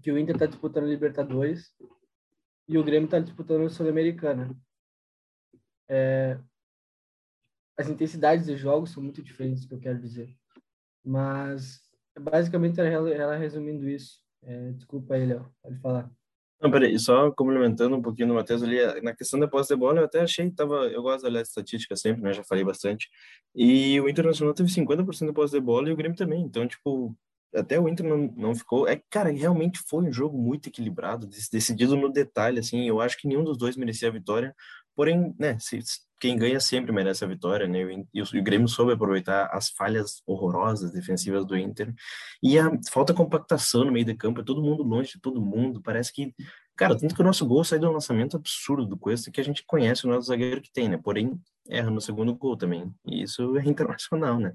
que 0.00 0.12
o 0.12 0.18
Inter 0.18 0.36
está 0.36 0.46
disputando 0.46 0.86
Libertadores 0.86 1.74
e 2.68 2.78
o 2.78 2.84
Grêmio 2.84 3.06
está 3.06 3.18
disputando 3.18 3.68
Sul-Americana. 3.68 4.56
É, 5.88 6.38
as 7.76 7.88
intensidades 7.88 8.46
dos 8.46 8.58
jogos 8.58 8.90
são 8.90 9.02
muito 9.02 9.20
diferentes, 9.20 9.66
que 9.66 9.74
eu 9.74 9.80
quero 9.80 9.98
dizer. 9.98 10.32
Mas, 11.04 11.80
basicamente, 12.18 12.80
ela 12.80 13.36
resumindo 13.36 13.88
isso. 13.88 14.21
É, 14.42 14.72
desculpa 14.72 15.14
aí, 15.14 15.26
Léo, 15.26 15.46
pode 15.62 15.78
falar. 15.78 16.10
Não, 16.60 16.70
peraí, 16.70 16.96
só 16.96 17.30
complementando 17.32 17.96
um 17.96 18.02
pouquinho 18.02 18.28
no 18.28 18.34
Matheus 18.34 18.62
ali, 18.62 18.78
na 19.02 19.12
questão 19.12 19.38
da 19.40 19.48
posse 19.48 19.74
de 19.74 19.80
bola, 19.80 19.98
eu 19.98 20.04
até 20.04 20.20
achei, 20.20 20.48
tava, 20.48 20.86
eu 20.86 21.02
gosto 21.02 21.22
de 21.22 21.26
olhar 21.26 21.42
estatística 21.42 21.96
sempre, 21.96 22.22
né, 22.22 22.32
já 22.32 22.44
falei 22.44 22.62
bastante, 22.62 23.08
e 23.52 24.00
o 24.00 24.08
Internacional 24.08 24.54
teve 24.54 24.70
50% 24.70 25.26
de 25.26 25.32
posse 25.32 25.52
de 25.52 25.60
bola 25.60 25.88
e 25.88 25.92
o 25.92 25.96
Grêmio 25.96 26.16
também, 26.16 26.40
então, 26.40 26.66
tipo, 26.68 27.16
até 27.52 27.80
o 27.80 27.88
Inter 27.88 28.06
não, 28.06 28.32
não 28.36 28.54
ficou, 28.54 28.86
é, 28.86 29.02
cara, 29.10 29.30
realmente 29.30 29.80
foi 29.88 30.04
um 30.04 30.12
jogo 30.12 30.38
muito 30.38 30.68
equilibrado, 30.68 31.26
decidido 31.26 31.96
no 31.96 32.08
detalhe, 32.08 32.60
assim, 32.60 32.86
eu 32.86 33.00
acho 33.00 33.18
que 33.18 33.26
nenhum 33.26 33.42
dos 33.42 33.58
dois 33.58 33.76
merecia 33.76 34.06
a 34.06 34.12
vitória, 34.12 34.54
porém, 34.94 35.34
né, 35.38 35.58
se, 35.58 35.78
quem 36.22 36.38
ganha 36.38 36.60
sempre 36.60 36.92
merece 36.92 37.24
a 37.24 37.26
vitória, 37.26 37.66
né? 37.66 37.80
E 38.14 38.22
o, 38.22 38.24
o 38.24 38.42
Grêmio 38.44 38.68
soube 38.68 38.92
aproveitar 38.92 39.46
as 39.52 39.70
falhas 39.70 40.22
horrorosas 40.24 40.92
defensivas 40.92 41.44
do 41.44 41.56
Inter. 41.56 41.92
E 42.40 42.56
a 42.56 42.70
falta 42.92 43.12
compactação 43.12 43.84
no 43.84 43.90
meio 43.90 44.04
de 44.04 44.14
campo, 44.14 44.40
é 44.40 44.44
todo 44.44 44.62
mundo 44.62 44.84
longe 44.84 45.14
de 45.14 45.20
todo 45.20 45.42
mundo. 45.42 45.82
Parece 45.82 46.12
que, 46.12 46.32
cara, 46.76 46.96
tanto 46.96 47.12
que 47.12 47.20
o 47.20 47.24
nosso 47.24 47.44
gol 47.44 47.64
sai 47.64 47.80
do 47.80 47.90
lançamento 47.90 48.36
absurdo 48.36 48.86
do 48.86 48.96
Cuesta, 48.96 49.32
que 49.32 49.40
a 49.40 49.44
gente 49.44 49.64
conhece 49.66 50.06
o 50.06 50.10
nosso 50.10 50.28
zagueiro 50.28 50.62
que 50.62 50.72
tem, 50.72 50.88
né? 50.88 50.96
Porém, 50.96 51.40
erra 51.68 51.90
no 51.90 52.00
segundo 52.00 52.32
gol 52.36 52.56
também. 52.56 52.94
E 53.04 53.22
isso 53.22 53.58
é 53.58 53.64
internacional, 53.64 54.38
né? 54.38 54.54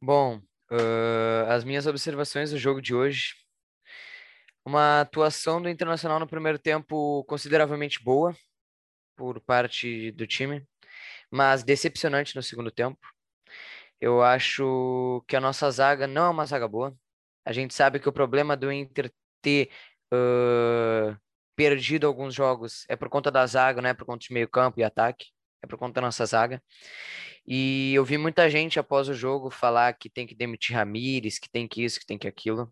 Bom, 0.00 0.36
uh, 0.70 1.50
as 1.50 1.64
minhas 1.64 1.88
observações 1.88 2.52
do 2.52 2.58
jogo 2.58 2.80
de 2.80 2.94
hoje. 2.94 3.34
Uma 4.68 5.00
atuação 5.00 5.62
do 5.62 5.68
Internacional 5.70 6.20
no 6.20 6.26
primeiro 6.26 6.58
tempo 6.58 7.24
consideravelmente 7.24 8.04
boa, 8.04 8.36
por 9.16 9.40
parte 9.40 10.12
do 10.12 10.26
time, 10.26 10.62
mas 11.30 11.62
decepcionante 11.62 12.36
no 12.36 12.42
segundo 12.42 12.70
tempo. 12.70 13.00
Eu 13.98 14.22
acho 14.22 15.24
que 15.26 15.34
a 15.36 15.40
nossa 15.40 15.70
zaga 15.70 16.06
não 16.06 16.26
é 16.26 16.28
uma 16.28 16.44
zaga 16.44 16.68
boa. 16.68 16.94
A 17.46 17.50
gente 17.50 17.72
sabe 17.72 17.98
que 17.98 18.10
o 18.10 18.12
problema 18.12 18.54
do 18.58 18.70
Inter 18.70 19.10
ter 19.40 19.70
uh, 20.12 21.16
perdido 21.56 22.06
alguns 22.06 22.34
jogos 22.34 22.84
é 22.90 22.94
por 22.94 23.08
conta 23.08 23.30
da 23.30 23.46
zaga, 23.46 23.80
não 23.80 23.88
é 23.88 23.94
por 23.94 24.04
conta 24.04 24.26
de 24.26 24.34
meio 24.34 24.50
campo 24.50 24.80
e 24.80 24.84
ataque, 24.84 25.28
é 25.62 25.66
por 25.66 25.78
conta 25.78 25.94
da 25.94 26.02
nossa 26.02 26.26
zaga. 26.26 26.62
E 27.46 27.94
eu 27.94 28.04
vi 28.04 28.18
muita 28.18 28.50
gente 28.50 28.78
após 28.78 29.08
o 29.08 29.14
jogo 29.14 29.48
falar 29.48 29.94
que 29.94 30.10
tem 30.10 30.26
que 30.26 30.34
demitir 30.34 30.76
Ramires, 30.76 31.38
que 31.38 31.48
tem 31.48 31.66
que 31.66 31.82
isso, 31.82 31.98
que 31.98 32.04
tem 32.04 32.18
que 32.18 32.28
aquilo. 32.28 32.70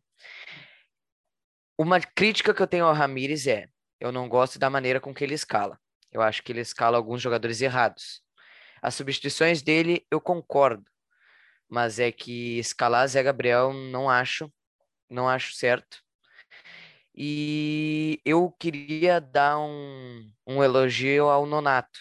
Uma 1.79 2.01
crítica 2.01 2.55
que 2.55 2.63
eu 2.63 2.67
tenho 2.67 2.87
ao 2.87 2.95
Ramires 2.95 3.47
é, 3.47 3.69
eu 4.01 4.11
não 4.11 4.29
gosto 4.29 4.59
da 4.59 4.71
maneira 4.71 5.01
com 5.01 5.15
que 5.15 5.23
ele 5.23 5.35
escala. 5.35 5.79
Eu 6.11 6.23
acho 6.23 6.43
que 6.43 6.51
ele 6.53 6.61
escala 6.61 6.97
alguns 6.97 7.21
jogadores 7.21 7.61
errados. 7.61 8.23
As 8.81 8.95
substituições 8.95 9.63
dele, 9.63 10.07
eu 10.11 10.21
concordo. 10.21 10.85
Mas 11.69 11.99
é 11.99 12.11
que 12.13 12.59
escalar 12.59 13.07
Zé 13.09 13.23
Gabriel, 13.23 13.73
não 13.73 14.09
acho. 14.09 14.51
Não 15.11 15.29
acho 15.29 15.55
certo. 15.55 15.99
E 17.15 18.21
eu 18.25 18.51
queria 18.59 19.21
dar 19.21 19.59
um, 19.59 20.31
um 20.47 20.63
elogio 20.63 21.29
ao 21.29 21.47
Nonato. 21.47 21.99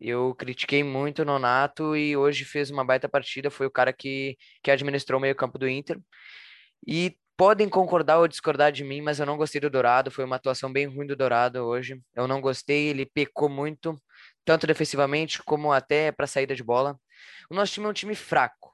Eu 0.00 0.34
critiquei 0.34 0.82
muito 0.82 1.22
o 1.22 1.24
Nonato 1.24 1.96
e 1.96 2.16
hoje 2.16 2.44
fez 2.44 2.70
uma 2.70 2.84
baita 2.84 3.08
partida. 3.08 3.50
Foi 3.50 3.66
o 3.66 3.70
cara 3.70 3.92
que, 3.92 4.36
que 4.62 4.70
administrou 4.70 5.18
o 5.18 5.22
meio-campo 5.22 5.58
do 5.58 5.68
Inter. 5.68 5.98
E 6.86 7.16
podem 7.36 7.68
concordar 7.68 8.18
ou 8.18 8.28
discordar 8.28 8.72
de 8.72 8.84
mim, 8.84 9.00
mas 9.00 9.18
eu 9.18 9.26
não 9.26 9.36
gostei 9.36 9.60
do 9.60 9.70
Dourado. 9.70 10.10
Foi 10.10 10.24
uma 10.24 10.36
atuação 10.36 10.72
bem 10.72 10.86
ruim 10.86 11.06
do 11.06 11.16
Dourado 11.16 11.58
hoje. 11.60 12.00
Eu 12.14 12.28
não 12.28 12.40
gostei, 12.40 12.88
ele 12.88 13.06
pecou 13.06 13.48
muito, 13.48 14.00
tanto 14.44 14.66
defensivamente 14.66 15.42
como 15.42 15.72
até 15.72 16.12
para 16.12 16.26
saída 16.26 16.54
de 16.54 16.62
bola. 16.62 16.98
O 17.50 17.54
nosso 17.54 17.72
time 17.72 17.86
é 17.86 17.90
um 17.90 17.94
time 17.94 18.14
fraco. 18.14 18.72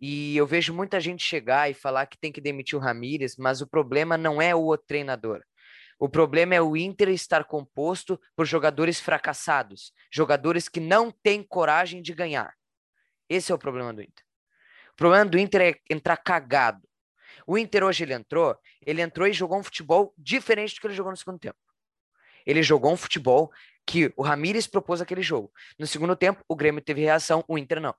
E 0.00 0.36
eu 0.36 0.46
vejo 0.46 0.72
muita 0.72 1.00
gente 1.00 1.24
chegar 1.24 1.68
e 1.70 1.74
falar 1.74 2.06
que 2.06 2.18
tem 2.18 2.30
que 2.30 2.40
demitir 2.40 2.78
o 2.78 2.80
Ramires, 2.80 3.36
mas 3.36 3.60
o 3.60 3.66
problema 3.66 4.16
não 4.16 4.40
é 4.40 4.54
o 4.54 4.76
treinador. 4.76 5.42
O 5.98 6.08
problema 6.08 6.54
é 6.54 6.62
o 6.62 6.76
Inter 6.76 7.08
estar 7.08 7.44
composto 7.44 8.20
por 8.36 8.46
jogadores 8.46 9.00
fracassados, 9.00 9.92
jogadores 10.12 10.68
que 10.68 10.78
não 10.78 11.10
têm 11.10 11.42
coragem 11.42 12.00
de 12.00 12.14
ganhar. 12.14 12.54
Esse 13.28 13.50
é 13.50 13.54
o 13.54 13.58
problema 13.58 13.92
do 13.92 14.00
Inter. 14.00 14.24
O 14.92 14.96
problema 14.96 15.26
do 15.26 15.38
Inter 15.38 15.60
é 15.60 15.94
entrar 15.94 16.16
cagado. 16.16 16.87
O 17.48 17.56
Inter 17.56 17.82
hoje 17.82 18.04
ele 18.04 18.12
entrou, 18.12 18.54
ele 18.84 19.00
entrou 19.00 19.26
e 19.26 19.32
jogou 19.32 19.58
um 19.58 19.62
futebol 19.62 20.12
diferente 20.18 20.74
do 20.74 20.82
que 20.82 20.86
ele 20.86 20.92
jogou 20.92 21.10
no 21.10 21.16
segundo 21.16 21.38
tempo. 21.38 21.56
Ele 22.44 22.62
jogou 22.62 22.92
um 22.92 22.96
futebol 22.96 23.50
que 23.86 24.12
o 24.18 24.22
Ramires 24.22 24.66
propôs 24.66 25.00
aquele 25.00 25.22
jogo. 25.22 25.50
No 25.78 25.86
segundo 25.86 26.14
tempo, 26.14 26.44
o 26.46 26.54
Grêmio 26.54 26.82
teve 26.82 27.00
reação, 27.00 27.42
o 27.48 27.56
Inter 27.56 27.80
não. 27.80 27.94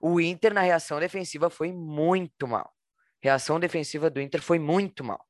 O 0.00 0.18
Inter 0.18 0.54
na 0.54 0.62
reação 0.62 0.98
defensiva 0.98 1.50
foi 1.50 1.70
muito 1.70 2.48
mal. 2.48 2.72
reação 3.20 3.60
defensiva 3.60 4.08
do 4.08 4.22
Inter 4.22 4.40
foi 4.40 4.58
muito 4.58 5.04
mal. 5.04 5.22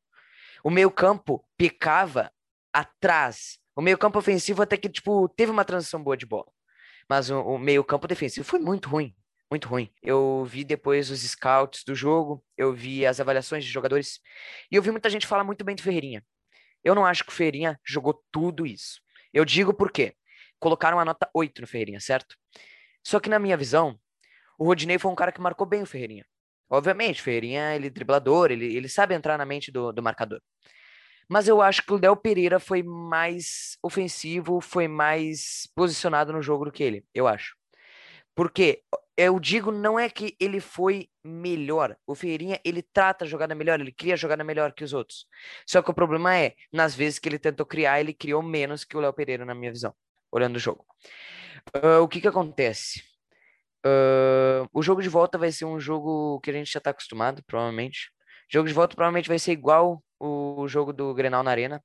O 0.62 0.70
meio-campo 0.70 1.44
picava 1.56 2.32
atrás. 2.72 3.58
O 3.74 3.82
meio-campo 3.82 4.20
ofensivo 4.20 4.62
até 4.62 4.76
que 4.76 4.88
tipo 4.88 5.28
teve 5.30 5.50
uma 5.50 5.64
transição 5.64 6.00
boa 6.00 6.16
de 6.16 6.26
bola. 6.26 6.46
Mas 7.08 7.28
o, 7.28 7.40
o 7.40 7.58
meio-campo 7.58 8.06
defensivo 8.06 8.46
foi 8.46 8.60
muito 8.60 8.88
ruim, 8.88 9.12
muito 9.52 9.68
ruim. 9.68 9.90
Eu 10.02 10.46
vi 10.46 10.64
depois 10.64 11.10
os 11.10 11.20
scouts 11.20 11.84
do 11.84 11.94
jogo, 11.94 12.42
eu 12.56 12.72
vi 12.72 13.04
as 13.04 13.20
avaliações 13.20 13.62
de 13.62 13.70
jogadores 13.70 14.18
e 14.70 14.76
eu 14.76 14.82
vi 14.82 14.90
muita 14.90 15.10
gente 15.10 15.26
falar 15.26 15.44
muito 15.44 15.62
bem 15.62 15.76
do 15.76 15.82
Ferreirinha. 15.82 16.24
Eu 16.82 16.94
não 16.94 17.04
acho 17.04 17.22
que 17.22 17.28
o 17.28 17.34
Ferreirinha 17.34 17.78
jogou 17.84 18.24
tudo 18.32 18.64
isso. 18.64 19.02
Eu 19.30 19.44
digo 19.44 19.74
por 19.74 19.92
quê? 19.92 20.16
Colocaram 20.58 20.98
a 20.98 21.04
nota 21.04 21.28
8 21.34 21.60
no 21.60 21.66
Ferreirinha, 21.66 22.00
certo? 22.00 22.34
Só 23.04 23.20
que 23.20 23.28
na 23.28 23.38
minha 23.38 23.54
visão, 23.54 24.00
o 24.58 24.64
Rodinei 24.64 24.98
foi 24.98 25.10
um 25.10 25.14
cara 25.14 25.30
que 25.30 25.40
marcou 25.40 25.66
bem 25.66 25.82
o 25.82 25.86
Ferreirinha. 25.86 26.24
Obviamente, 26.70 27.20
o 27.20 27.24
Ferreirinha, 27.24 27.76
ele 27.76 27.88
é 27.88 27.90
driblador, 27.90 28.50
ele, 28.50 28.74
ele 28.74 28.88
sabe 28.88 29.14
entrar 29.14 29.36
na 29.36 29.44
mente 29.44 29.70
do, 29.70 29.92
do 29.92 30.02
marcador. 30.02 30.40
Mas 31.28 31.46
eu 31.46 31.60
acho 31.60 31.84
que 31.84 31.92
o 31.92 32.00
Léo 32.00 32.16
Pereira 32.16 32.58
foi 32.58 32.82
mais 32.82 33.76
ofensivo, 33.82 34.62
foi 34.62 34.88
mais 34.88 35.68
posicionado 35.74 36.32
no 36.32 36.40
jogo 36.40 36.64
do 36.64 36.72
que 36.72 36.82
ele, 36.82 37.04
eu 37.14 37.28
acho. 37.28 37.54
Porque 38.34 38.82
eu 39.16 39.38
digo, 39.38 39.70
não 39.70 39.98
é 39.98 40.08
que 40.08 40.36
ele 40.40 40.60
foi 40.60 41.08
melhor. 41.22 41.96
O 42.06 42.14
Ferreirinha, 42.14 42.60
ele 42.64 42.82
trata 42.82 43.24
a 43.24 43.28
jogada 43.28 43.54
melhor, 43.54 43.80
ele 43.80 43.92
cria 43.92 44.14
a 44.14 44.16
jogada 44.16 44.42
melhor 44.42 44.72
que 44.72 44.84
os 44.84 44.92
outros. 44.92 45.26
Só 45.66 45.82
que 45.82 45.90
o 45.90 45.94
problema 45.94 46.36
é, 46.36 46.54
nas 46.72 46.94
vezes 46.94 47.18
que 47.18 47.28
ele 47.28 47.38
tentou 47.38 47.66
criar, 47.66 48.00
ele 48.00 48.14
criou 48.14 48.42
menos 48.42 48.84
que 48.84 48.96
o 48.96 49.00
Léo 49.00 49.12
Pereira, 49.12 49.44
na 49.44 49.54
minha 49.54 49.70
visão, 49.70 49.94
olhando 50.30 50.56
o 50.56 50.58
jogo. 50.58 50.84
Uh, 51.76 52.02
o 52.02 52.08
que 52.08 52.20
que 52.20 52.28
acontece? 52.28 53.02
Uh, 53.84 54.68
o 54.72 54.82
jogo 54.82 55.02
de 55.02 55.08
volta 55.08 55.36
vai 55.36 55.52
ser 55.52 55.64
um 55.64 55.78
jogo 55.78 56.40
que 56.40 56.50
a 56.50 56.54
gente 56.54 56.72
já 56.72 56.78
está 56.78 56.90
acostumado, 56.90 57.42
provavelmente. 57.46 58.10
O 58.48 58.52
jogo 58.52 58.68
de 58.68 58.74
volta 58.74 58.96
provavelmente 58.96 59.28
vai 59.28 59.38
ser 59.38 59.52
igual 59.52 60.02
o 60.18 60.66
jogo 60.68 60.92
do 60.92 61.12
Grenal 61.14 61.42
na 61.42 61.50
Arena. 61.50 61.82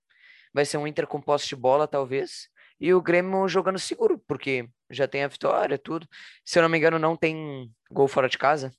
Vai 0.53 0.63
ser 0.63 0.77
um 0.77 0.87
Inter 0.87 1.07
com 1.07 1.21
posse 1.21 1.47
de 1.47 1.55
bola, 1.55 1.87
talvez. 1.87 2.49
E 2.79 2.93
o 2.93 3.01
Grêmio 3.01 3.47
jogando 3.47 3.79
seguro, 3.79 4.19
porque 4.27 4.69
já 4.89 5.07
tem 5.07 5.23
a 5.23 5.27
vitória, 5.27 5.77
tudo. 5.77 6.07
Se 6.45 6.59
eu 6.59 6.63
não 6.63 6.69
me 6.69 6.77
engano, 6.77 6.99
não 6.99 7.15
tem 7.15 7.71
gol 7.91 8.07
fora 8.07 8.29
de 8.29 8.37
casa. 8.37 8.71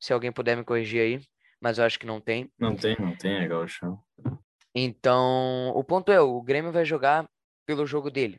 Se 0.00 0.12
alguém 0.12 0.32
puder 0.32 0.56
me 0.56 0.64
corrigir 0.64 1.00
aí. 1.00 1.20
Mas 1.60 1.78
eu 1.78 1.84
acho 1.84 1.98
que 1.98 2.06
não 2.06 2.20
tem. 2.20 2.52
Não 2.58 2.76
tem, 2.76 2.96
não 2.98 3.16
tem, 3.16 3.36
é 3.36 3.48
gaúcho. 3.48 3.98
Então, 4.74 5.70
o 5.74 5.84
ponto 5.84 6.10
é, 6.10 6.20
o 6.20 6.42
Grêmio 6.42 6.72
vai 6.72 6.84
jogar 6.84 7.28
pelo 7.64 7.86
jogo 7.86 8.10
dele. 8.10 8.38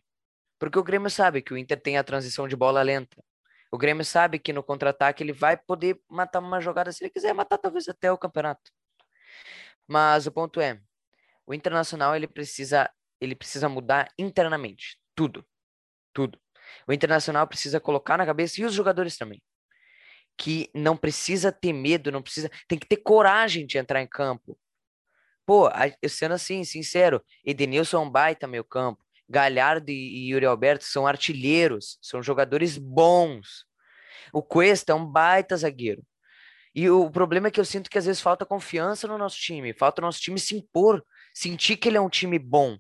Porque 0.59 0.77
o 0.77 0.83
Grêmio 0.83 1.09
sabe 1.09 1.41
que 1.41 1.53
o 1.53 1.57
Inter 1.57 1.79
tem 1.79 1.97
a 1.97 2.03
transição 2.03 2.47
de 2.47 2.55
bola 2.55 2.81
lenta. 2.81 3.23
O 3.71 3.77
Grêmio 3.77 4.05
sabe 4.05 4.37
que 4.37 4.53
no 4.53 4.63
contra-ataque 4.63 5.23
ele 5.23 5.33
vai 5.33 5.57
poder 5.57 5.99
matar 6.09 6.39
uma 6.39 6.61
jogada 6.61 6.91
se 6.91 7.03
ele 7.03 7.11
quiser 7.11 7.33
matar 7.33 7.57
talvez 7.57 7.89
até 7.89 8.11
o 8.11 8.17
campeonato. 8.17 8.71
Mas 9.87 10.27
o 10.27 10.31
ponto 10.31 10.61
é, 10.61 10.79
o 11.45 11.53
Internacional 11.53 12.15
ele 12.15 12.27
precisa 12.27 12.89
ele 13.19 13.35
precisa 13.35 13.69
mudar 13.69 14.11
internamente, 14.17 14.99
tudo. 15.15 15.45
Tudo. 16.13 16.39
O 16.87 16.93
Internacional 16.93 17.47
precisa 17.47 17.79
colocar 17.79 18.17
na 18.17 18.25
cabeça 18.25 18.61
e 18.61 18.65
os 18.65 18.73
jogadores 18.73 19.17
também 19.17 19.41
que 20.37 20.69
não 20.73 20.97
precisa 20.97 21.51
ter 21.51 21.73
medo, 21.73 22.11
não 22.11 22.21
precisa, 22.21 22.49
tem 22.67 22.77
que 22.77 22.87
ter 22.87 22.97
coragem 22.97 23.65
de 23.65 23.77
entrar 23.77 24.01
em 24.01 24.07
campo. 24.07 24.57
Pô, 25.45 25.69
sendo 26.09 26.33
assim, 26.33 26.63
sincero, 26.63 27.23
Edenilson 27.43 27.97
é 27.97 27.99
um 28.01 28.09
baita 28.09 28.47
meio 28.47 28.63
campo. 28.63 29.03
Galhardo 29.29 29.91
e 29.91 30.31
Yuri 30.31 30.45
Alberto 30.45 30.83
são 30.83 31.07
artilheiros, 31.07 31.97
são 32.01 32.21
jogadores 32.21 32.77
bons. 32.77 33.65
O 34.33 34.41
Cuesta 34.41 34.91
é 34.91 34.95
um 34.95 35.05
baita 35.05 35.55
zagueiro. 35.55 36.03
E 36.73 36.89
o 36.89 37.09
problema 37.09 37.47
é 37.47 37.51
que 37.51 37.59
eu 37.59 37.65
sinto 37.65 37.89
que 37.89 37.97
às 37.97 38.05
vezes 38.05 38.21
falta 38.21 38.45
confiança 38.45 39.07
no 39.07 39.17
nosso 39.17 39.37
time, 39.37 39.73
falta 39.73 40.01
o 40.01 40.05
nosso 40.05 40.19
time 40.19 40.37
se 40.37 40.55
impor, 40.55 41.03
sentir 41.33 41.77
que 41.77 41.87
ele 41.87 41.97
é 41.97 42.01
um 42.01 42.09
time 42.09 42.37
bom, 42.37 42.77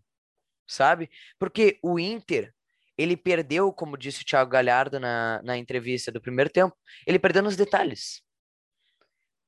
sabe? 0.67 1.09
Porque 1.39 1.79
o 1.81 1.99
Inter, 1.99 2.53
ele 2.97 3.17
perdeu, 3.17 3.71
como 3.73 3.97
disse 3.97 4.21
o 4.21 4.25
Thiago 4.25 4.51
Galhardo 4.51 4.99
na, 4.99 5.41
na 5.43 5.57
entrevista 5.57 6.11
do 6.11 6.21
primeiro 6.21 6.49
tempo, 6.49 6.75
ele 7.05 7.19
perdeu 7.19 7.43
nos 7.43 7.55
detalhes. 7.55 8.21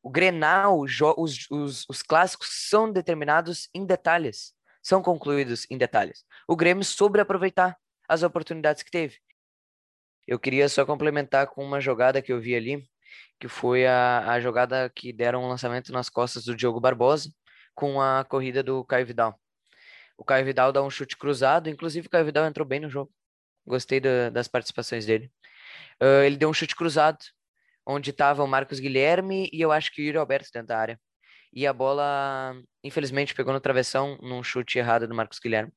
O 0.04 0.10
Grenal, 0.10 0.80
os, 0.80 0.92
os, 1.50 1.86
os 1.90 2.02
clássicos 2.02 2.50
são 2.70 2.92
determinados 2.92 3.70
em 3.74 3.86
detalhes 3.86 4.58
são 4.88 5.02
concluídos 5.02 5.68
em 5.70 5.78
detalhes. 5.78 6.24
O 6.48 6.56
Grêmio 6.56 6.86
soube 6.86 7.20
aproveitar 7.20 7.78
as 8.08 8.24
oportunidades 8.24 8.84
que 8.84 8.90
teve. 8.90 9.18
Eu 10.26 10.40
queria 10.40 10.70
só 10.70 10.86
complementar 10.86 11.48
com 11.48 11.62
uma 11.62 11.82
jogada 11.82 12.22
que 12.22 12.32
eu 12.32 12.40
vi 12.40 12.56
ali, 12.56 12.88
que 13.38 13.50
foi 13.50 13.86
a, 13.86 14.32
a 14.32 14.40
jogada 14.40 14.90
que 14.90 15.12
deram 15.12 15.44
um 15.44 15.50
lançamento 15.50 15.92
nas 15.92 16.10
costas 16.10 16.46
do 16.46 16.56
Diogo 16.56 16.80
Barbosa 16.80 17.30
com 17.76 18.00
a 18.00 18.24
corrida 18.24 18.64
do 18.64 18.82
Caio 18.86 19.06
Vidal. 19.06 19.38
O 20.18 20.24
Caio 20.24 20.46
Vidal 20.46 20.72
dá 20.72 20.82
um 20.82 20.90
chute 20.90 21.16
cruzado, 21.16 21.70
inclusive 21.70 22.08
o 22.08 22.10
Caio 22.10 22.26
Vidal 22.26 22.46
entrou 22.46 22.68
bem 22.68 22.80
no 22.80 22.90
jogo. 22.90 23.12
Gostei 23.66 24.00
da, 24.00 24.30
das 24.30 24.48
participações 24.48 25.06
dele. 25.06 25.32
Uh, 26.02 26.24
ele 26.26 26.38
deu 26.38 26.50
um 26.50 26.54
chute 26.54 26.76
cruzado, 26.76 27.20
onde 27.86 28.10
estava 28.10 28.44
o 28.44 28.48
Marcos 28.48 28.80
Guilherme 28.80 29.50
e 29.54 29.62
eu 29.62 29.72
acho 29.72 29.92
que 29.92 30.02
o 30.02 30.06
Yuri 30.06 30.18
Alberto 30.18 30.50
dentro 30.52 30.68
da 30.68 30.78
área 30.80 31.00
e 31.54 31.66
a 31.66 31.74
bola, 31.74 32.56
infelizmente, 32.84 33.34
pegou 33.34 33.54
no 33.54 33.60
travessão 33.60 34.18
num 34.22 34.44
chute 34.44 34.78
errado 34.78 35.08
do 35.08 35.16
Marcos 35.16 35.40
Guilherme. 35.40 35.72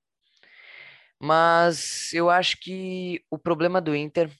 Mas 1.18 2.12
eu 2.12 2.30
acho 2.30 2.58
que 2.60 3.24
o 3.30 3.38
problema 3.38 3.80
do 3.80 3.94
Inter 3.94 4.30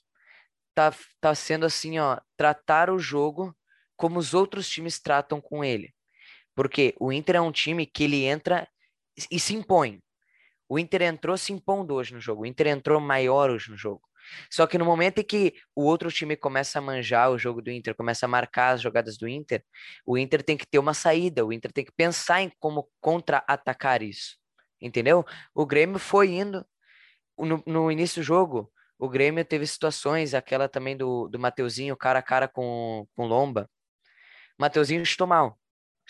tá, 0.74 0.94
tá 1.20 1.34
sendo 1.34 1.66
assim, 1.66 1.98
ó, 1.98 2.18
tratar 2.36 2.90
o 2.90 2.98
jogo 2.98 3.56
como 3.96 4.18
os 4.18 4.34
outros 4.34 4.68
times 4.68 4.98
tratam 5.00 5.40
com 5.40 5.64
ele. 5.64 5.94
Porque 6.54 6.94
o 6.98 7.12
Inter 7.12 7.36
é 7.36 7.40
um 7.40 7.52
time 7.52 7.86
que 7.86 8.04
ele 8.04 8.24
entra 8.24 8.68
e 9.30 9.40
se 9.40 9.54
impõe. 9.54 10.00
O 10.68 10.78
Inter 10.78 11.02
entrou 11.02 11.36
se 11.36 11.52
impondo 11.52 11.94
hoje 11.94 12.14
no 12.14 12.20
jogo. 12.20 12.42
O 12.42 12.46
Inter 12.46 12.68
entrou 12.68 13.00
maior 13.00 13.50
hoje 13.50 13.70
no 13.70 13.76
jogo. 13.76 14.02
Só 14.50 14.66
que 14.66 14.78
no 14.78 14.84
momento 14.84 15.18
em 15.18 15.24
que 15.24 15.54
o 15.74 15.84
outro 15.84 16.10
time 16.10 16.36
começa 16.36 16.78
a 16.78 16.82
manjar 16.82 17.30
o 17.30 17.38
jogo 17.38 17.60
do 17.62 17.70
Inter, 17.70 17.94
começa 17.94 18.26
a 18.26 18.28
marcar 18.28 18.74
as 18.74 18.80
jogadas 18.82 19.16
do 19.16 19.28
Inter, 19.28 19.64
o 20.06 20.16
Inter 20.16 20.42
tem 20.42 20.56
que 20.56 20.66
ter 20.66 20.78
uma 20.78 20.94
saída, 20.94 21.44
o 21.44 21.52
Inter 21.52 21.72
tem 21.72 21.84
que 21.84 21.92
pensar 21.92 22.42
em 22.42 22.52
como 22.58 22.88
contra-atacar 23.00 24.02
isso. 24.02 24.36
Entendeu? 24.80 25.24
O 25.54 25.66
Grêmio 25.66 25.98
foi 25.98 26.30
indo 26.30 26.64
no, 27.38 27.62
no, 27.66 27.90
início 27.90 28.22
do 28.22 28.24
jogo, 28.24 28.70
o 28.98 29.08
Grêmio 29.08 29.44
teve 29.44 29.66
situações, 29.66 30.34
aquela 30.34 30.68
também 30.68 30.96
do, 30.96 31.28
do 31.28 31.38
Mateuzinho 31.38 31.96
cara 31.96 32.18
a 32.18 32.22
cara 32.22 32.48
com, 32.48 33.06
com 33.16 33.26
Lomba. 33.26 33.68
Mateuzinho 34.58 35.02
estou 35.02 35.26
mal. 35.26 35.59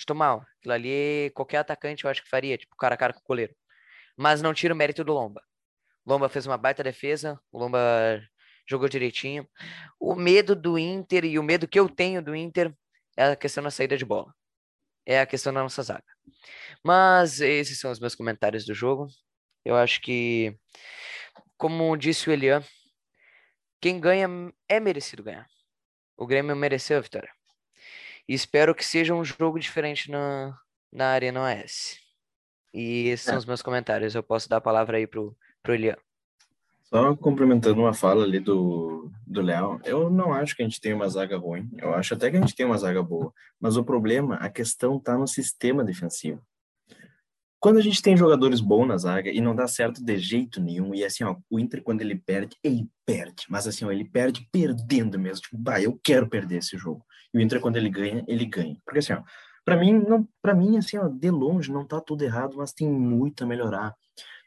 Estou 0.00 0.16
mal. 0.16 0.46
Aquilo 0.58 0.72
ali, 0.74 1.30
qualquer 1.34 1.58
atacante 1.58 2.04
eu 2.04 2.10
acho 2.10 2.22
que 2.22 2.28
faria, 2.30 2.56
tipo, 2.56 2.74
cara 2.76 2.94
a 2.94 2.98
cara 2.98 3.12
com 3.12 3.20
o 3.20 3.28
goleiro. 3.28 3.54
Mas 4.16 4.40
não 4.40 4.54
tira 4.54 4.72
o 4.72 4.76
mérito 4.76 5.04
do 5.04 5.12
Lomba. 5.12 5.42
Lomba 6.06 6.28
fez 6.28 6.46
uma 6.46 6.56
baita 6.56 6.82
defesa, 6.82 7.38
o 7.52 7.58
Lomba 7.58 7.78
jogou 8.66 8.88
direitinho. 8.88 9.46
O 10.00 10.14
medo 10.14 10.56
do 10.56 10.78
Inter 10.78 11.26
e 11.26 11.38
o 11.38 11.42
medo 11.42 11.68
que 11.68 11.78
eu 11.78 11.88
tenho 11.88 12.22
do 12.22 12.34
Inter 12.34 12.74
é 13.16 13.26
a 13.26 13.36
questão 13.36 13.62
da 13.62 13.70
saída 13.70 13.96
de 13.96 14.04
bola. 14.04 14.34
É 15.04 15.20
a 15.20 15.26
questão 15.26 15.52
da 15.52 15.62
nossa 15.62 15.82
zaga. 15.82 16.04
Mas 16.82 17.40
esses 17.40 17.78
são 17.78 17.90
os 17.90 18.00
meus 18.00 18.14
comentários 18.14 18.64
do 18.64 18.72
jogo. 18.74 19.06
Eu 19.64 19.76
acho 19.76 20.00
que, 20.00 20.56
como 21.58 21.96
disse 21.96 22.30
o 22.30 22.32
Elian, 22.32 22.64
quem 23.82 24.00
ganha 24.00 24.28
é 24.66 24.80
merecido 24.80 25.22
ganhar. 25.22 25.46
O 26.16 26.26
Grêmio 26.26 26.56
mereceu 26.56 26.96
a 26.96 27.00
vitória. 27.00 27.30
E 28.30 28.34
espero 28.34 28.76
que 28.76 28.86
seja 28.86 29.12
um 29.12 29.24
jogo 29.24 29.58
diferente 29.58 30.08
na, 30.08 30.56
na 30.92 31.06
Arena 31.08 31.40
OS. 31.42 31.98
E 32.72 33.08
esses 33.08 33.26
é. 33.26 33.30
são 33.30 33.38
os 33.40 33.44
meus 33.44 33.60
comentários. 33.60 34.14
Eu 34.14 34.22
posso 34.22 34.48
dar 34.48 34.58
a 34.58 34.60
palavra 34.60 34.98
aí 34.98 35.04
pro 35.04 35.36
pro 35.60 35.74
Elian. 35.74 35.96
Só 36.84 37.16
complementando 37.16 37.80
uma 37.80 37.92
fala 37.92 38.22
ali 38.22 38.38
do, 38.38 39.10
do 39.26 39.42
Léo, 39.42 39.80
eu 39.84 40.08
não 40.08 40.32
acho 40.32 40.54
que 40.54 40.62
a 40.62 40.64
gente 40.64 40.80
tem 40.80 40.94
uma 40.94 41.08
zaga 41.08 41.36
ruim, 41.36 41.68
eu 41.76 41.92
acho 41.92 42.14
até 42.14 42.30
que 42.30 42.36
a 42.36 42.40
gente 42.40 42.54
tem 42.54 42.64
uma 42.64 42.78
zaga 42.78 43.02
boa, 43.02 43.32
mas 43.60 43.76
o 43.76 43.84
problema, 43.84 44.36
a 44.36 44.48
questão 44.48 44.96
está 44.96 45.18
no 45.18 45.26
sistema 45.26 45.84
defensivo. 45.84 46.40
Quando 47.60 47.78
a 47.78 47.82
gente 47.82 48.00
tem 48.00 48.16
jogadores 48.16 48.60
bons 48.60 48.86
na 48.86 48.96
zaga 48.96 49.30
e 49.30 49.40
não 49.40 49.54
dá 49.54 49.68
certo 49.68 50.02
de 50.02 50.18
jeito 50.18 50.60
nenhum, 50.60 50.94
e 50.94 51.04
assim, 51.04 51.24
ó, 51.24 51.36
o 51.50 51.60
Inter 51.60 51.82
quando 51.82 52.00
ele 52.00 52.14
perde, 52.14 52.56
ele 52.62 52.88
perde, 53.04 53.44
mas 53.48 53.66
assim, 53.66 53.84
ó, 53.84 53.92
ele 53.92 54.04
perde 54.04 54.48
perdendo 54.50 55.18
mesmo, 55.18 55.42
tipo, 55.42 55.58
bah, 55.58 55.80
eu 55.80 56.00
quero 56.02 56.28
perder 56.28 56.58
esse 56.58 56.78
jogo. 56.78 57.04
E 57.32 57.38
o 57.38 57.40
Inter 57.40 57.60
quando 57.60 57.76
ele 57.76 57.90
ganha, 57.90 58.24
ele 58.26 58.44
ganha. 58.44 58.76
Porque 58.84 58.98
assim, 58.98 59.12
ó, 59.12 59.22
para 59.64 59.76
mim, 59.76 59.92
não, 59.92 60.28
para 60.42 60.54
mim 60.54 60.76
assim, 60.76 60.98
ó, 60.98 61.08
de 61.08 61.30
longe 61.30 61.72
não 61.72 61.84
tá 61.84 62.00
tudo 62.00 62.22
errado, 62.24 62.56
mas 62.56 62.72
tem 62.72 62.88
muito 62.88 63.44
a 63.44 63.46
melhorar. 63.46 63.94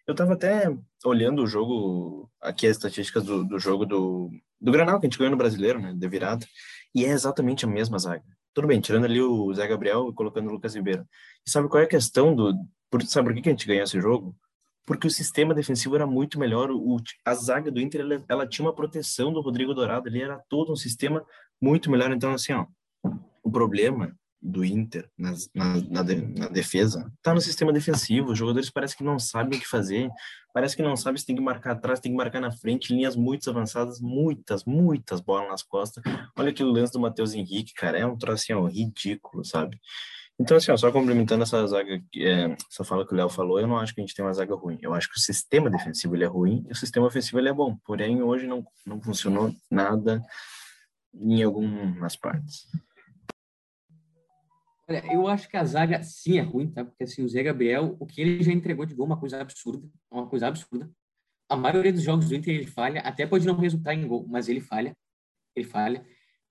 Eu 0.06 0.13
tava 0.13 0.34
até 0.34 0.76
olhando 1.06 1.43
o 1.43 1.48
jogo, 1.48 2.30
aqui 2.41 2.67
as 2.67 2.76
estatísticas 2.76 3.24
do, 3.24 3.43
do 3.46 3.58
jogo 3.58 3.86
do, 3.86 4.30
do 4.60 4.72
Granal, 4.72 5.00
que 5.00 5.06
a 5.06 5.10
gente 5.10 5.17
ganhou 5.17 5.32
no 5.32 5.38
Brasileiro, 5.38 5.80
né, 5.80 5.93
de 5.93 6.08
virada, 6.10 6.46
e 6.93 7.06
é 7.06 7.10
exatamente 7.10 7.63
a 7.63 7.67
mesma 7.67 7.98
zaga. 7.98 8.24
Tudo 8.54 8.67
bem, 8.67 8.82
tirando 8.82 9.06
ali 9.06 9.22
o 9.22 9.54
Zé 9.54 9.65
Gabriel 9.65 10.10
e 10.10 10.13
colocando 10.13 10.50
o 10.50 10.52
Lucas 10.52 10.76
Ribeiro. 10.76 11.08
E 11.46 11.50
sabe 11.50 11.67
qual 11.69 11.82
é 11.82 11.86
a 11.86 11.89
questão 11.89 12.36
do... 12.36 12.54
Por, 12.91 13.02
sabe 13.04 13.30
por 13.30 13.36
que, 13.36 13.41
que 13.41 13.50
a 13.50 13.52
gente 13.52 13.65
ganhou 13.65 13.84
esse 13.84 14.00
jogo? 14.00 14.36
Porque 14.86 15.08
o 15.08 15.10
sistema 15.10 15.56
defensivo 15.56 15.96
era 15.96 16.06
muito 16.06 16.38
melhor. 16.38 16.69
O, 16.69 16.98
a 17.26 17.34
zaga 17.34 17.72
do 17.72 17.80
Inter, 17.80 18.02
ela, 18.02 18.24
ela 18.28 18.48
tinha 18.48 18.65
uma 18.65 18.76
proteção 18.76 19.34
do 19.34 19.41
Rodrigo 19.41 19.74
Dourado, 19.74 20.08
ali 20.08 20.22
era 20.22 20.38
todo 20.50 20.72
um 20.72 20.76
sistema 20.76 21.26
muito 21.63 21.89
melhor. 21.89 22.12
Então, 22.12 22.34
assim, 22.34 22.52
ó, 22.52 22.65
o 23.41 23.49
problema 23.49 24.13
do 24.41 24.65
Inter 24.65 25.10
na, 25.17 25.34
na, 25.56 26.04
na, 26.04 26.49
defesa 26.49 27.10
tá 27.21 27.34
no 27.34 27.39
sistema 27.39 27.71
defensivo. 27.71 28.34
Os 28.34 28.38
jogadores 28.38 28.69
parece 28.69 28.97
que 28.97 29.04
não 29.04 29.17
sabem 29.17 29.58
o 29.58 29.62
que 29.62 29.67
fazer, 29.67 30.10
parece 30.54 30.76
que 30.76 30.84
não 30.84 30.97
sabem 30.97 31.17
se 31.17 31.26
tem 31.26 31.38
que 31.38 31.41
marcar 31.41 31.71
atrás, 31.71 32.02
tem 32.02 32.12
que 32.12 32.17
marcar 32.17 32.41
na 32.41 32.52
frente, 32.52 32.93
linhas 32.93 33.15
muito 33.15 33.49
avançadas, 33.49 34.02
muitas, 34.02 34.65
muitas 34.65 35.21
bolas 35.21 35.47
nas 35.47 35.63
costas. 35.63 36.04
Olha 36.38 36.49
aquele 36.49 36.69
lance 36.69 36.91
do 36.91 36.99
Matheus 36.99 37.34
Henrique, 37.34 37.73
cara, 37.73 37.97
é 37.97 38.06
um 38.06 38.17
troço 38.17 38.43
assim, 38.43 38.54
ó, 38.54 38.65
ridículo, 38.67 39.45
sabe? 39.45 39.80
Então, 40.38 40.58
assim, 40.58 40.71
ó, 40.71 40.76
só 40.76 40.91
complementando 40.91 41.43
essa 41.43 41.65
zaga, 41.65 42.02
é, 42.17 42.58
essa 42.69 42.84
fala 42.84 43.08
que 43.08 43.13
o 43.13 43.15
Léo 43.15 43.30
falou, 43.30 43.62
eu 43.62 43.67
não 43.67 43.78
acho 43.78 43.95
que 43.95 44.02
a 44.02 44.04
gente 44.04 44.13
tem 44.13 44.26
uma 44.26 44.34
zaga 44.34 44.54
ruim. 44.56 44.78
Eu 44.82 44.93
acho 44.93 45.08
que 45.10 45.17
o 45.17 45.21
sistema 45.21 45.69
defensivo 45.69 46.15
ele 46.15 46.26
é 46.26 46.28
ruim 46.28 46.65
e 46.67 46.71
o 46.73 46.76
sistema 46.76 47.06
ofensivo 47.06 47.39
ele 47.39 47.47
é 47.47 47.54
bom. 47.54 47.78
Porém, 47.86 48.21
hoje 48.21 48.45
não, 48.45 48.65
não 48.86 49.02
funcionou 49.02 49.56
nada 49.71 50.21
em 51.13 51.43
algumas 51.43 52.15
partes. 52.15 52.67
Olha, 54.88 55.04
eu 55.13 55.28
acho 55.28 55.47
que 55.47 55.56
a 55.56 55.63
zaga 55.63 56.04
sim 56.04 56.38
é 56.38 56.41
ruim, 56.41 56.69
tá? 56.69 56.84
Porque 56.84 57.04
assim, 57.04 57.23
o 57.23 57.30
Zé 57.30 57.41
Gabriel, 57.41 57.95
o 57.99 58.06
que 58.06 58.21
ele 58.21 58.43
já 58.43 58.52
entregou 58.52 58.86
de 58.86 58.93
gol, 58.93 59.06
é 59.06 59.10
uma 59.10 59.19
coisa 59.19 59.39
absurda, 59.39 59.88
uma 60.12 60.28
coisa 60.28 60.47
absurda. 60.47 60.91
A 61.49 61.56
maioria 61.56 61.93
dos 61.93 62.02
jogos 62.02 62.28
do 62.28 62.36
Inter 62.36 62.54
ele 62.54 62.67
falha, 62.67 63.02
até 63.02 63.26
pode 63.26 63.45
não 63.45 63.56
resultar 63.56 63.93
em 63.93 64.08
gol, 64.08 64.28
mas 64.28 64.49
ele 64.49 64.60
falha, 64.60 64.95
ele 65.56 65.65
falha. 65.65 66.06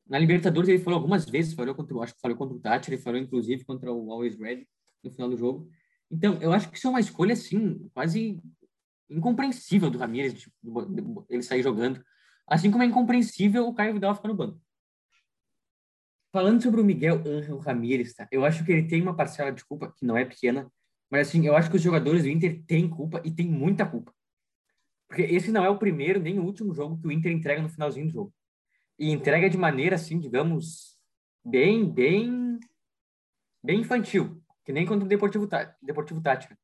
Na 0.06 0.18
Libertadores 0.18 0.68
ele 0.68 0.78
falou 0.78 0.98
algumas 0.98 1.26
vezes, 1.26 1.54
falou 1.54 1.74
contra, 1.74 1.98
acho 2.00 2.14
que 2.14 2.20
falou 2.20 2.36
contra 2.36 2.56
o 2.56 2.60
Tati, 2.60 2.90
ele 2.90 2.98
falou 2.98 3.20
inclusive 3.20 3.64
contra 3.64 3.92
o 3.92 4.10
Always 4.10 4.38
Red 4.38 4.66
no 5.04 5.10
final 5.10 5.28
do 5.28 5.36
jogo. 5.36 5.68
Então, 6.10 6.38
eu 6.40 6.52
acho 6.52 6.70
que 6.70 6.76
isso 6.76 6.86
é 6.86 6.90
uma 6.90 7.00
escolha 7.00 7.32
assim, 7.32 7.88
quase 7.94 8.40
incompreensível 9.08 9.90
do 9.90 9.98
Ramires, 9.98 10.48
ele 11.28 11.42
sair 11.42 11.62
jogando. 11.62 12.02
Assim 12.46 12.70
como 12.70 12.82
é 12.82 12.86
incompreensível 12.86 13.66
o 13.66 13.74
Caio 13.74 13.94
Vidal 13.94 14.14
ficar 14.14 14.28
no 14.28 14.34
banco. 14.34 14.60
Falando 16.32 16.62
sobre 16.62 16.80
o 16.80 16.84
Miguel 16.84 17.22
Ángel 17.26 17.58
Ramírez, 17.58 18.14
tá? 18.14 18.26
eu 18.32 18.44
acho 18.44 18.64
que 18.64 18.72
ele 18.72 18.88
tem 18.88 19.02
uma 19.02 19.14
parcela 19.14 19.52
de 19.52 19.64
culpa 19.64 19.92
que 19.92 20.04
não 20.04 20.16
é 20.16 20.24
pequena, 20.24 20.70
mas 21.10 21.28
assim, 21.28 21.46
eu 21.46 21.54
acho 21.54 21.70
que 21.70 21.76
os 21.76 21.82
jogadores 21.82 22.22
do 22.22 22.28
Inter 22.28 22.62
têm 22.66 22.88
culpa 22.88 23.20
e 23.24 23.30
têm 23.30 23.46
muita 23.46 23.84
culpa. 23.84 24.14
Porque 25.06 25.22
esse 25.22 25.50
não 25.50 25.62
é 25.62 25.68
o 25.68 25.76
primeiro 25.76 26.20
nem 26.20 26.38
o 26.38 26.44
último 26.44 26.72
jogo 26.72 26.98
que 26.98 27.06
o 27.06 27.12
Inter 27.12 27.32
entrega 27.32 27.60
no 27.60 27.68
finalzinho 27.68 28.06
do 28.06 28.12
jogo. 28.12 28.34
E 28.98 29.10
entrega 29.10 29.50
de 29.50 29.58
maneira 29.58 29.96
assim, 29.96 30.18
digamos, 30.18 30.96
bem, 31.44 31.84
bem 31.84 32.58
bem 33.62 33.80
infantil, 33.80 34.42
que 34.64 34.72
nem 34.72 34.84
contra 34.84 35.04
o 35.04 35.08
Deportivo, 35.08 35.48
Deportivo 35.80 36.20
Tática. 36.20 36.58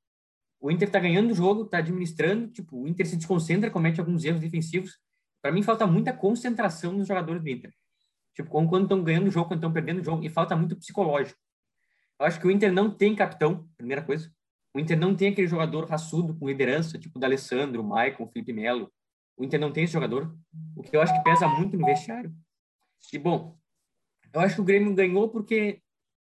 O 0.60 0.70
Inter 0.70 0.90
tá 0.90 0.98
ganhando 0.98 1.30
o 1.30 1.34
jogo, 1.34 1.66
tá 1.66 1.78
administrando, 1.78 2.48
tipo, 2.48 2.76
o 2.76 2.88
Inter 2.88 3.06
se 3.06 3.16
desconcentra, 3.16 3.70
comete 3.70 4.00
alguns 4.00 4.24
erros 4.24 4.40
defensivos. 4.40 4.98
Para 5.40 5.52
mim 5.52 5.62
falta 5.62 5.86
muita 5.86 6.12
concentração 6.12 6.92
nos 6.92 7.06
jogadores 7.06 7.42
do 7.42 7.48
Inter. 7.48 7.72
Tipo, 8.34 8.50
quando 8.50 8.82
estão 8.82 9.02
ganhando 9.02 9.28
o 9.28 9.30
jogo, 9.30 9.48
quando 9.48 9.58
estão 9.58 9.72
perdendo 9.72 10.00
o 10.00 10.04
jogo, 10.04 10.24
e 10.24 10.28
falta 10.28 10.54
muito 10.54 10.76
psicológico. 10.76 11.38
Eu 12.18 12.26
acho 12.26 12.40
que 12.40 12.46
o 12.46 12.50
Inter 12.50 12.72
não 12.72 12.90
tem 12.90 13.14
capitão, 13.14 13.68
primeira 13.76 14.02
coisa. 14.02 14.32
O 14.74 14.80
Inter 14.80 14.98
não 14.98 15.14
tem 15.14 15.30
aquele 15.30 15.46
jogador 15.46 15.88
raçudo 15.88 16.36
com 16.36 16.48
liderança, 16.48 16.98
tipo 16.98 17.18
o 17.18 17.20
D'Alessandro, 17.20 17.80
o 17.80 17.84
Maicon, 17.84 18.24
o 18.24 18.28
Felipe 18.28 18.52
Melo. 18.52 18.92
O 19.36 19.44
Inter 19.44 19.58
não 19.58 19.72
tem 19.72 19.84
esse 19.84 19.92
jogador, 19.92 20.36
o 20.76 20.82
que 20.82 20.96
eu 20.96 21.00
acho 21.00 21.12
que 21.14 21.22
pesa 21.22 21.46
muito 21.48 21.76
no 21.76 21.86
vestiário. 21.86 22.34
E, 23.12 23.18
bom, 23.18 23.56
eu 24.32 24.40
acho 24.40 24.56
que 24.56 24.60
o 24.60 24.64
Grêmio 24.64 24.94
ganhou 24.94 25.28
porque, 25.28 25.80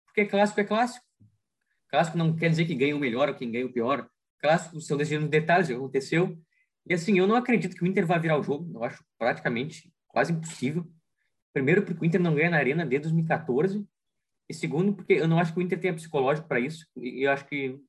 porque 0.05 0.25
clássico 0.25 0.59
é 0.59 0.63
clássico. 0.63 1.05
Clássico 1.87 2.17
não 2.17 2.35
quer 2.35 2.49
dizer 2.49 2.65
que 2.65 2.75
ganha 2.75 2.95
o 2.95 2.99
melhor 2.99 3.29
ou 3.29 3.35
quem 3.35 3.51
ganha 3.51 3.65
o 3.65 3.71
pior. 3.71 4.09
Clássico 4.39 4.81
são 4.81 4.97
decididos 4.97 5.29
detalhes, 5.29 5.69
aconteceu. 5.69 6.37
E, 6.87 6.93
assim, 6.93 7.17
eu 7.17 7.27
não 7.27 7.35
acredito 7.35 7.75
que 7.75 7.83
o 7.83 7.87
Inter 7.87 8.05
vá 8.05 8.17
virar 8.17 8.39
o 8.39 8.43
jogo. 8.43 8.71
Eu 8.77 8.83
acho 8.83 9.03
praticamente 9.17 9.91
quase 10.07 10.31
impossível. 10.31 10.85
Primeiro, 11.53 11.83
porque 11.83 12.03
o 12.03 12.05
Inter 12.05 12.21
não 12.21 12.35
ganha 12.35 12.49
na 12.49 12.57
Arena 12.57 12.85
desde 12.85 13.03
2014. 13.03 13.85
E 14.47 14.53
segundo, 14.53 14.93
porque 14.93 15.13
eu 15.13 15.27
não 15.27 15.39
acho 15.39 15.53
que 15.53 15.59
o 15.59 15.61
Inter 15.61 15.79
tenha 15.79 15.93
psicológico 15.93 16.47
para 16.47 16.59
isso. 16.59 16.85
E 16.95 17.25
eu 17.25 17.31
acho 17.31 17.45
que 17.45 17.79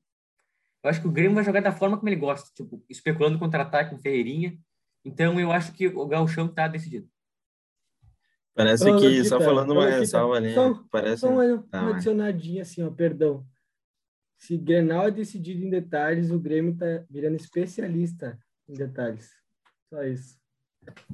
eu 0.83 0.89
acho 0.89 1.01
que 1.01 1.07
o 1.07 1.11
Grêmio 1.11 1.35
vai 1.35 1.43
jogar 1.43 1.61
da 1.61 1.71
forma 1.71 1.97
como 1.97 2.07
ele 2.07 2.15
gosta, 2.15 2.49
tipo, 2.53 2.83
especulando 2.89 3.39
contra-ataque 3.39 3.89
com 3.89 3.99
Ferreirinha. 3.99 4.57
Então 5.03 5.39
eu 5.39 5.51
acho 5.51 5.73
que 5.73 5.87
o 5.87 6.07
Gauchão 6.07 6.45
está 6.45 6.67
decidido. 6.67 7.09
Parece 8.53 8.85
que, 8.97 9.23
só 9.25 9.39
falando 9.39 9.71
uma 9.71 9.87
ressalva 9.87 10.35
ali, 10.35 10.53
só, 10.53 10.83
parece... 10.89 11.21
Só 11.21 11.29
uma, 11.29 11.63
tá, 11.69 11.81
uma 11.81 11.91
adicionadinha 11.91 12.63
assim, 12.63 12.81
ó, 12.81 12.89
perdão. 12.89 13.45
Se 14.37 14.57
Grenal 14.57 15.07
é 15.07 15.11
decidido 15.11 15.63
em 15.63 15.69
detalhes, 15.69 16.31
o 16.31 16.39
Grêmio 16.39 16.75
tá 16.75 16.85
virando 17.09 17.35
especialista 17.35 18.39
detalhes. 18.75 19.31
Só 19.89 20.03
isso. 20.03 20.37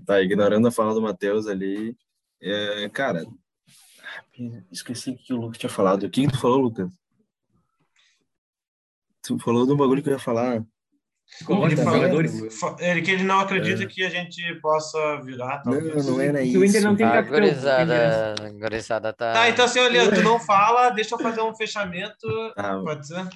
Tá, 0.05 0.21
ignorando 0.21 0.67
a 0.67 0.71
fala 0.71 0.93
do 0.93 1.01
Matheus 1.01 1.47
ali, 1.47 1.97
é, 2.41 2.89
cara, 2.89 3.25
esqueci 4.71 5.11
o 5.11 5.17
que 5.17 5.33
o 5.33 5.37
Lucas 5.37 5.57
tinha 5.57 5.69
falado. 5.69 6.03
O 6.03 6.09
que 6.09 6.27
tu 6.27 6.39
falou, 6.39 6.59
Lucas? 6.59 6.91
Tu 9.23 9.39
falou 9.39 9.65
do 9.65 9.77
bagulho 9.77 10.03
que 10.03 10.09
eu 10.09 10.13
ia 10.13 10.19
falar. 10.19 10.63
Ele, 11.65 11.77
fala, 12.51 12.83
ele 12.83 13.01
que 13.01 13.09
ele 13.09 13.23
não 13.23 13.39
acredita 13.39 13.83
é. 13.83 13.85
que 13.87 14.03
a 14.03 14.09
gente 14.09 14.55
possa 14.55 15.21
virar. 15.23 15.59
Talvez. 15.59 16.05
Não, 16.05 16.15
não 16.15 16.21
era 16.21 16.43
isso. 16.43 16.59
O 16.59 16.65
Inter 16.65 16.83
não 16.83 16.95
tem 16.95 17.05
ah, 17.05 17.21
gurizada, 17.21 18.35
gurizada 18.59 19.13
tá. 19.13 19.33
Tá, 19.33 19.49
então, 19.49 19.67
senhor 19.67 19.89
Leandro, 19.89 20.17
tu 20.17 20.21
não 20.21 20.39
fala, 20.39 20.89
deixa 20.89 21.15
eu 21.15 21.19
fazer 21.19 21.41
um 21.41 21.55
fechamento. 21.55 22.27
Ah, 22.55 22.79
pode 22.83 23.07
ser? 23.07 23.27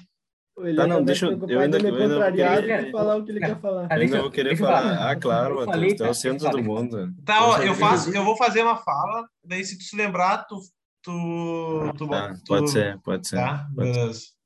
Ele 0.60 0.76
tá, 0.76 0.86
não, 0.86 1.02
deixa 1.02 1.26
eu. 1.26 1.32
Eu 1.48 1.60
ainda, 1.60 1.78
eu 1.78 1.94
ainda 1.94 2.32
querer... 2.32 2.90
falar 2.90 3.16
o 3.16 3.24
que 3.24 3.30
ele 3.30 3.40
quer 3.40 3.60
falar. 3.60 3.88
Eu 3.90 4.00
ainda 4.00 4.20
vou 4.20 4.30
querer 4.30 4.56
falar. 4.56 5.10
Ah, 5.10 5.16
claro, 5.16 5.66
Matheus, 5.66 5.94
tu 5.94 6.04
é 6.04 6.10
o 6.10 6.14
centro 6.14 6.50
do 6.50 6.62
mundo. 6.62 7.12
Tá, 7.24 7.46
ó, 7.46 7.58
eu, 7.58 7.74
faço, 7.74 8.10
eu 8.10 8.24
vou 8.24 8.36
fazer 8.36 8.62
uma 8.62 8.76
fala, 8.76 9.28
daí 9.44 9.64
se 9.64 9.78
tu 9.78 9.84
se 9.84 9.96
lembrar, 9.96 10.44
tu. 10.44 10.56
tu, 11.02 11.92
tu, 11.96 12.08
tá, 12.08 12.34
tu 12.34 12.44
pode 12.46 12.70
ser, 12.70 12.98
pode 13.00 13.28
ser. 13.28 13.36
Tá, 13.36 13.68
pode. 13.74 14.14
Ser. 14.14 14.38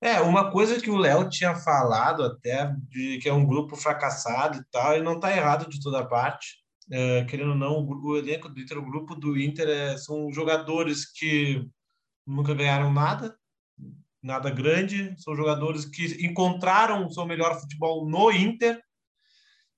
É, 0.00 0.20
uma 0.20 0.50
coisa 0.50 0.80
que 0.80 0.90
o 0.90 0.96
Léo 0.96 1.28
tinha 1.28 1.54
falado 1.54 2.22
até, 2.22 2.72
de 2.88 3.18
que 3.18 3.28
é 3.28 3.32
um 3.32 3.46
grupo 3.46 3.76
fracassado 3.76 4.58
e 4.58 4.64
tal, 4.70 4.96
e 4.96 5.02
não 5.02 5.14
está 5.14 5.34
errado 5.34 5.68
de 5.68 5.80
toda 5.80 6.04
parte. 6.04 6.58
É, 6.90 7.24
querendo 7.24 7.50
ou 7.50 7.56
não, 7.56 7.78
o, 7.78 8.10
o 8.10 8.16
elenco 8.16 8.48
do 8.48 8.60
Inter, 8.60 8.78
o 8.78 8.86
grupo 8.86 9.14
do 9.14 9.38
Inter, 9.38 9.68
é, 9.68 9.96
são 9.96 10.30
jogadores 10.30 11.10
que 11.10 11.66
nunca 12.26 12.54
ganharam 12.54 12.92
nada, 12.92 13.36
nada 14.22 14.50
grande. 14.50 15.14
São 15.18 15.34
jogadores 15.36 15.84
que 15.84 16.24
encontraram 16.24 17.06
o 17.06 17.10
seu 17.10 17.26
melhor 17.26 17.60
futebol 17.60 18.08
no 18.08 18.30
Inter. 18.30 18.80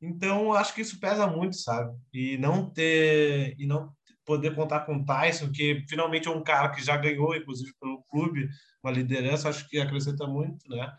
Então, 0.00 0.52
acho 0.52 0.74
que 0.74 0.80
isso 0.80 1.00
pesa 1.00 1.26
muito, 1.26 1.56
sabe? 1.56 1.96
E 2.12 2.38
não 2.38 2.70
ter 2.70 3.54
e 3.58 3.66
não 3.66 3.92
poder 4.24 4.54
contar 4.54 4.80
com 4.80 4.96
o 4.96 5.04
Tyson, 5.04 5.50
que 5.50 5.84
finalmente 5.88 6.28
é 6.28 6.30
um 6.30 6.42
cara 6.42 6.68
que 6.68 6.84
já 6.84 6.96
ganhou, 6.96 7.34
inclusive 7.34 7.72
pelo 7.80 8.02
clube, 8.04 8.48
uma 8.84 8.92
liderança, 8.92 9.48
acho 9.48 9.66
que 9.68 9.78
acrescenta 9.80 10.26
muito, 10.26 10.68
né? 10.68 10.92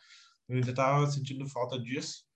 Eu 0.48 0.56
ainda 0.56 0.72
estava 0.72 1.06
sentindo 1.08 1.48
falta 1.48 1.80
disso. 1.80 2.29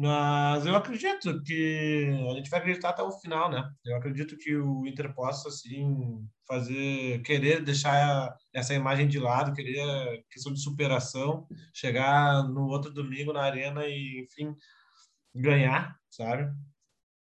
Mas 0.00 0.64
eu 0.64 0.76
acredito 0.76 1.42
que 1.42 2.06
a 2.30 2.34
gente 2.34 2.48
vai 2.48 2.60
acreditar 2.60 2.90
até 2.90 3.02
o 3.02 3.10
final, 3.10 3.50
né? 3.50 3.68
Eu 3.84 3.96
acredito 3.96 4.36
que 4.38 4.54
o 4.54 4.86
Inter 4.86 5.12
possa, 5.12 5.48
assim, 5.48 6.24
fazer, 6.46 7.20
querer 7.22 7.64
deixar 7.64 8.32
essa 8.54 8.74
imagem 8.74 9.08
de 9.08 9.18
lado, 9.18 9.52
querer 9.52 10.24
questão 10.30 10.52
de 10.52 10.62
superação, 10.62 11.48
chegar 11.74 12.44
no 12.44 12.68
outro 12.68 12.92
domingo 12.92 13.32
na 13.32 13.42
arena 13.42 13.88
e, 13.88 14.24
enfim, 14.24 14.54
ganhar, 15.34 15.96
sabe? 16.08 16.48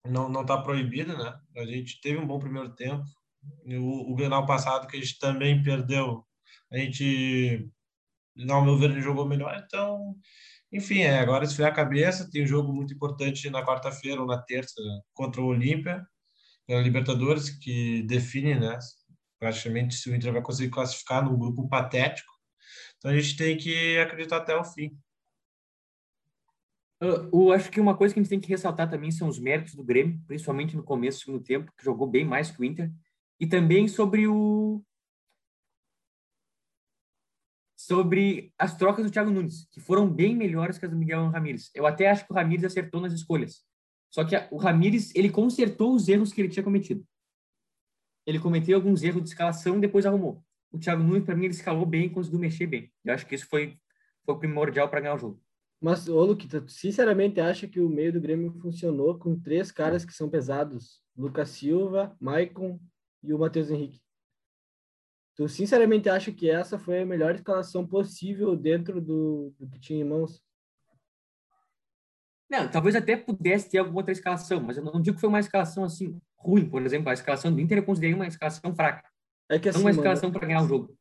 Não, 0.06 0.28
não 0.28 0.44
tá 0.44 0.60
proibido, 0.60 1.16
né? 1.16 1.34
A 1.56 1.64
gente 1.64 1.98
teve 2.02 2.18
um 2.18 2.26
bom 2.26 2.38
primeiro 2.38 2.74
tempo. 2.74 3.06
O, 3.64 4.12
o 4.12 4.14
Grenal 4.14 4.44
passado, 4.44 4.86
que 4.86 4.98
a 4.98 5.00
gente 5.00 5.18
também 5.18 5.62
perdeu, 5.62 6.26
a 6.70 6.76
gente, 6.76 7.66
ao 8.50 8.62
meu 8.62 8.76
ver, 8.76 9.00
jogou 9.00 9.26
melhor, 9.26 9.58
então 9.64 10.14
enfim, 10.72 11.00
é, 11.00 11.18
agora 11.18 11.44
esfriar 11.44 11.70
a 11.70 11.74
cabeça. 11.74 12.28
Tem 12.30 12.42
um 12.42 12.46
jogo 12.46 12.72
muito 12.72 12.92
importante 12.92 13.48
na 13.50 13.64
quarta-feira 13.64 14.20
ou 14.20 14.26
na 14.26 14.38
terça 14.38 14.80
contra 15.12 15.40
o 15.40 15.46
Olímpia, 15.46 16.06
pela 16.66 16.82
Libertadores, 16.82 17.50
que 17.50 18.02
define, 18.02 18.58
né, 18.58 18.78
praticamente 19.38 19.94
se 19.94 20.10
o 20.10 20.14
Inter 20.14 20.32
vai 20.32 20.42
conseguir 20.42 20.70
classificar 20.70 21.24
num 21.24 21.38
grupo 21.38 21.68
patético. 21.68 22.32
Então 22.98 23.10
a 23.10 23.18
gente 23.18 23.36
tem 23.36 23.56
que 23.56 23.98
acreditar 23.98 24.38
até 24.38 24.56
o 24.56 24.64
fim. 24.64 24.98
Eu, 26.98 27.52
acho 27.52 27.70
que 27.70 27.78
uma 27.78 27.96
coisa 27.96 28.14
que 28.14 28.20
a 28.20 28.22
gente 28.22 28.30
tem 28.30 28.40
que 28.40 28.48
ressaltar 28.48 28.88
também 28.88 29.10
são 29.10 29.28
os 29.28 29.38
méritos 29.38 29.74
do 29.74 29.84
Grêmio, 29.84 30.18
principalmente 30.26 30.74
no 30.74 30.82
começo 30.82 31.18
do 31.18 31.24
segundo 31.24 31.44
tempo, 31.44 31.72
que 31.76 31.84
jogou 31.84 32.06
bem 32.06 32.24
mais 32.24 32.50
que 32.50 32.60
o 32.60 32.64
Inter, 32.64 32.90
e 33.38 33.46
também 33.46 33.86
sobre 33.86 34.26
o, 34.26 34.82
sobre 37.86 38.52
as 38.58 38.76
trocas 38.76 39.04
do 39.04 39.10
Thiago 39.12 39.30
Nunes, 39.30 39.68
que 39.70 39.78
foram 39.80 40.10
bem 40.10 40.34
melhores 40.34 40.76
que 40.76 40.84
as 40.84 40.90
do 40.90 40.96
Miguel 40.96 41.28
Ramírez. 41.28 41.70
Eu 41.72 41.86
até 41.86 42.10
acho 42.10 42.26
que 42.26 42.32
o 42.32 42.34
Ramírez 42.34 42.64
acertou 42.64 43.00
nas 43.00 43.12
escolhas. 43.12 43.62
Só 44.10 44.24
que 44.24 44.34
o 44.50 44.56
Ramírez, 44.56 45.14
ele 45.14 45.30
consertou 45.30 45.94
os 45.94 46.08
erros 46.08 46.32
que 46.32 46.40
ele 46.40 46.48
tinha 46.48 46.64
cometido. 46.64 47.06
Ele 48.26 48.40
cometeu 48.40 48.76
alguns 48.76 49.04
erros 49.04 49.22
de 49.22 49.28
escalação 49.28 49.76
e 49.76 49.80
depois 49.82 50.04
arrumou. 50.04 50.42
O 50.72 50.78
Thiago 50.78 51.00
Nunes, 51.00 51.22
para 51.22 51.36
mim, 51.36 51.44
ele 51.44 51.54
escalou 51.54 51.86
bem 51.86 52.08
conseguiu 52.08 52.40
mexer 52.40 52.66
bem. 52.66 52.90
Eu 53.04 53.14
acho 53.14 53.24
que 53.24 53.36
isso 53.36 53.46
foi, 53.46 53.78
foi 54.24 54.36
primordial 54.36 54.88
para 54.88 55.00
ganhar 55.00 55.14
o 55.14 55.18
jogo. 55.18 55.40
Mas, 55.80 56.08
ô 56.08 56.24
Luquita, 56.24 56.60
tu 56.60 56.72
sinceramente 56.72 57.40
acha 57.40 57.68
que 57.68 57.78
o 57.78 57.88
meio 57.88 58.12
do 58.12 58.20
Grêmio 58.20 58.50
funcionou 58.60 59.16
com 59.16 59.38
três 59.38 59.70
caras 59.70 60.04
que 60.04 60.12
são 60.12 60.28
pesados? 60.28 61.00
Lucas 61.16 61.50
Silva, 61.50 62.16
Maicon 62.18 62.80
e 63.22 63.32
o 63.32 63.38
Matheus 63.38 63.70
Henrique. 63.70 64.00
Tu 65.36 65.46
sinceramente 65.48 66.08
acha 66.08 66.32
que 66.32 66.48
essa 66.48 66.78
foi 66.78 67.02
a 67.02 67.06
melhor 67.06 67.34
escalação 67.34 67.86
possível 67.86 68.56
dentro 68.56 69.00
do, 69.02 69.54
do 69.58 69.68
que 69.68 69.78
tinha 69.78 70.00
em 70.00 70.08
mãos? 70.08 70.42
Não, 72.48 72.70
talvez 72.70 72.96
até 72.96 73.16
pudesse 73.16 73.68
ter 73.68 73.78
alguma 73.78 73.98
outra 73.98 74.12
escalação, 74.12 74.60
mas 74.60 74.78
eu 74.78 74.84
não 74.84 75.00
digo 75.00 75.16
que 75.16 75.20
foi 75.20 75.28
uma 75.28 75.40
escalação 75.40 75.84
assim 75.84 76.18
ruim, 76.38 76.68
por 76.68 76.80
exemplo, 76.82 77.10
a 77.10 77.12
escalação 77.12 77.52
do 77.52 77.60
Inter 77.60 77.78
eu 77.78 77.84
considerei 77.84 78.14
uma 78.14 78.26
escalação 78.26 78.74
fraca. 78.74 79.06
É 79.48 79.58
que 79.58 79.68
assim, 79.68 79.78
não 79.78 79.84
uma 79.84 79.90
mano, 79.90 80.00
escalação 80.00 80.32
para 80.32 80.46
ganhar 80.46 80.62
o 80.62 80.68
jogo. 80.68 80.96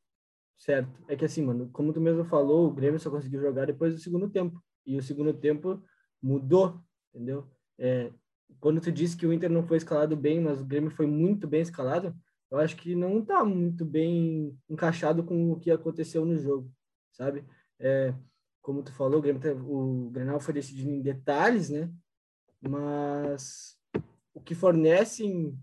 Certo. 0.57 1.03
É 1.07 1.15
que 1.15 1.23
assim, 1.23 1.41
mano, 1.41 1.69
como 1.71 1.93
tu 1.93 2.01
mesmo 2.01 2.25
falou, 2.25 2.67
o 2.67 2.73
Grêmio 2.73 2.99
só 2.99 3.09
conseguiu 3.09 3.39
jogar 3.39 3.67
depois 3.67 3.93
do 3.93 3.99
segundo 3.99 4.29
tempo. 4.29 4.61
E 4.85 4.97
o 4.97 5.03
segundo 5.03 5.33
tempo 5.33 5.81
mudou, 6.21 6.81
entendeu? 7.13 7.49
É, 7.77 8.11
quando 8.59 8.81
tu 8.81 8.91
disse 8.91 9.15
que 9.15 9.25
o 9.25 9.33
Inter 9.33 9.49
não 9.49 9.65
foi 9.65 9.77
escalado 9.77 10.15
bem, 10.15 10.41
mas 10.41 10.59
o 10.59 10.65
Grêmio 10.65 10.91
foi 10.91 11.05
muito 11.05 11.47
bem 11.47 11.61
escalado, 11.61 12.15
eu 12.55 12.59
acho 12.59 12.77
que 12.77 12.95
não 12.95 13.19
está 13.19 13.43
muito 13.43 13.83
bem 13.83 14.57
encaixado 14.69 15.23
com 15.23 15.51
o 15.51 15.59
que 15.59 15.69
aconteceu 15.69 16.25
no 16.25 16.37
jogo, 16.37 16.71
sabe? 17.11 17.45
É, 17.77 18.13
como 18.61 18.81
tu 18.81 18.93
falou, 18.93 19.19
o, 19.19 19.21
Grêmio, 19.21 19.41
o 19.67 20.09
Grenal 20.09 20.39
foi 20.39 20.53
decidido 20.53 20.89
em 20.89 21.01
detalhes, 21.01 21.69
né? 21.69 21.91
Mas 22.61 23.77
o 24.33 24.39
que 24.39 24.55
fornece 24.55 25.53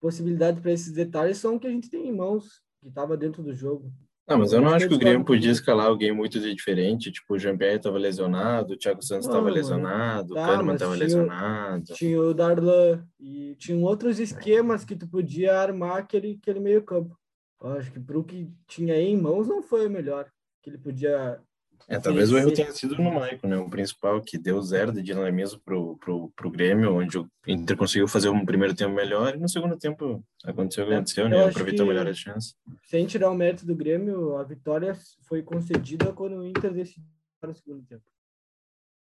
possibilidade 0.00 0.60
para 0.60 0.72
esses 0.72 0.92
detalhes 0.92 1.36
são 1.36 1.56
o 1.56 1.60
que 1.60 1.66
a 1.66 1.70
gente 1.70 1.90
tem 1.90 2.08
em 2.08 2.16
mãos, 2.16 2.62
que 2.80 2.88
estava 2.88 3.16
dentro 3.16 3.42
do 3.42 3.54
jogo. 3.54 3.92
Não, 4.30 4.38
mas 4.38 4.52
eu 4.52 4.60
não 4.60 4.72
acho 4.72 4.88
que 4.88 4.94
o 4.94 4.98
Grêmio 4.98 5.24
podia 5.24 5.50
escalar 5.50 5.86
alguém 5.86 6.12
muito 6.12 6.38
diferente. 6.38 7.10
Tipo, 7.10 7.34
o 7.34 7.38
Jean-Pierre 7.38 7.78
estava 7.78 7.98
lesionado, 7.98 8.74
o 8.74 8.76
Thiago 8.76 9.02
Santos 9.02 9.26
estava 9.26 9.50
lesionado, 9.50 10.34
tá, 10.34 10.40
o 10.40 10.46
Kahneman 10.46 10.74
estava 10.74 10.94
lesionado. 10.94 11.94
Tinha 11.94 12.20
o 12.20 12.32
Darlan 12.32 13.04
e 13.18 13.56
tinham 13.58 13.82
outros 13.82 14.20
esquemas 14.20 14.84
que 14.84 14.94
tu 14.94 15.08
podia 15.08 15.58
armar 15.58 15.96
aquele, 15.98 16.38
aquele 16.40 16.60
meio 16.60 16.82
campo. 16.82 17.18
Eu 17.60 17.72
acho 17.72 17.90
que 17.90 17.98
para 17.98 18.18
o 18.18 18.22
que 18.22 18.48
tinha 18.68 18.94
aí 18.94 19.08
em 19.08 19.20
mãos 19.20 19.48
não 19.48 19.62
foi 19.62 19.86
o 19.86 19.90
melhor 19.90 20.30
que 20.62 20.70
ele 20.70 20.78
podia 20.78 21.40
é, 21.88 21.98
talvez 21.98 22.30
o 22.30 22.38
erro 22.38 22.52
tenha 22.52 22.70
sido 22.72 22.96
no 22.96 23.12
Maicon, 23.12 23.48
né? 23.48 23.56
O 23.56 23.68
principal 23.68 24.20
que 24.22 24.38
deu 24.38 24.60
zero 24.62 24.92
de 24.92 25.02
dinamismo 25.02 25.60
pro, 25.60 25.96
pro, 25.96 26.30
pro 26.36 26.50
Grêmio, 26.50 26.94
onde 26.94 27.18
o 27.18 27.28
Inter 27.46 27.76
conseguiu 27.76 28.06
fazer 28.06 28.28
um 28.28 28.44
primeiro 28.44 28.74
tempo 28.74 28.94
melhor 28.94 29.34
e 29.34 29.38
no 29.38 29.48
segundo 29.48 29.76
tempo 29.76 30.24
aconteceu 30.44 30.84
o 30.84 30.86
que 30.86 30.92
é, 30.92 30.96
aconteceu, 30.96 31.28
né? 31.28 31.44
Aproveitou 31.44 31.86
melhor 31.86 32.06
a 32.06 32.14
chance. 32.14 32.54
Sem 32.84 33.06
tirar 33.06 33.30
o 33.30 33.34
mérito 33.34 33.66
do 33.66 33.74
Grêmio, 33.74 34.36
a 34.36 34.44
vitória 34.44 34.96
foi 35.26 35.42
concedida 35.42 36.12
quando 36.12 36.36
o 36.36 36.46
Inter 36.46 36.72
decidiu 36.72 37.04
no 37.42 37.54
segundo 37.54 37.84
tempo. 37.84 38.04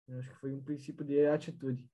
Eu 0.08 0.18
acho 0.18 0.30
que 0.30 0.36
foi 0.36 0.52
um 0.52 0.60
princípio 0.62 1.04
de 1.04 1.26
atitude. 1.26 1.86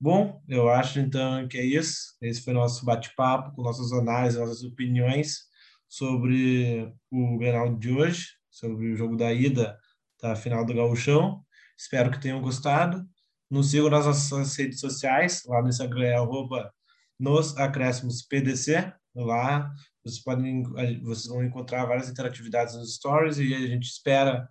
Bom, 0.00 0.42
eu 0.48 0.68
acho 0.68 0.98
então 0.98 1.46
que 1.48 1.56
é 1.56 1.64
isso. 1.64 2.16
Esse 2.20 2.42
foi 2.42 2.52
nosso 2.52 2.84
bate-papo 2.84 3.54
com 3.54 3.62
nossas 3.62 3.92
análises, 3.92 4.38
nossas 4.38 4.64
opiniões 4.64 5.44
sobre 5.88 6.92
o 7.10 7.38
Grenal 7.38 7.74
de 7.76 7.90
hoje 7.92 8.41
sobre 8.52 8.92
o 8.92 8.96
jogo 8.96 9.16
da 9.16 9.32
ida 9.32 9.76
da 10.20 10.36
final 10.36 10.64
do 10.64 10.74
Gauchão. 10.74 11.44
Espero 11.76 12.10
que 12.10 12.20
tenham 12.20 12.40
gostado. 12.40 13.04
Nos 13.50 13.70
sigam 13.70 13.90
nas 13.90 14.06
nossas 14.06 14.54
redes 14.56 14.78
sociais, 14.78 15.42
lá 15.46 15.60
no 15.60 15.68
Instagram 15.68 16.04
é 16.04 16.14
arroba 16.14 16.72
nos 17.18 17.56
acréscimos 17.56 18.22
PDC. 18.22 18.92
Lá 19.14 19.70
vocês, 20.04 20.22
podem, 20.22 20.62
vocês 21.02 21.26
vão 21.26 21.44
encontrar 21.44 21.84
várias 21.84 22.08
interatividades 22.08 22.74
nos 22.74 22.94
stories 22.94 23.38
e 23.38 23.54
a 23.54 23.66
gente 23.66 23.84
espera 23.84 24.48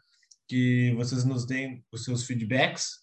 que 0.47 0.93
vocês 0.95 1.23
nos 1.23 1.45
deem 1.45 1.83
os 1.91 2.03
seus 2.03 2.25
feedbacks. 2.25 3.01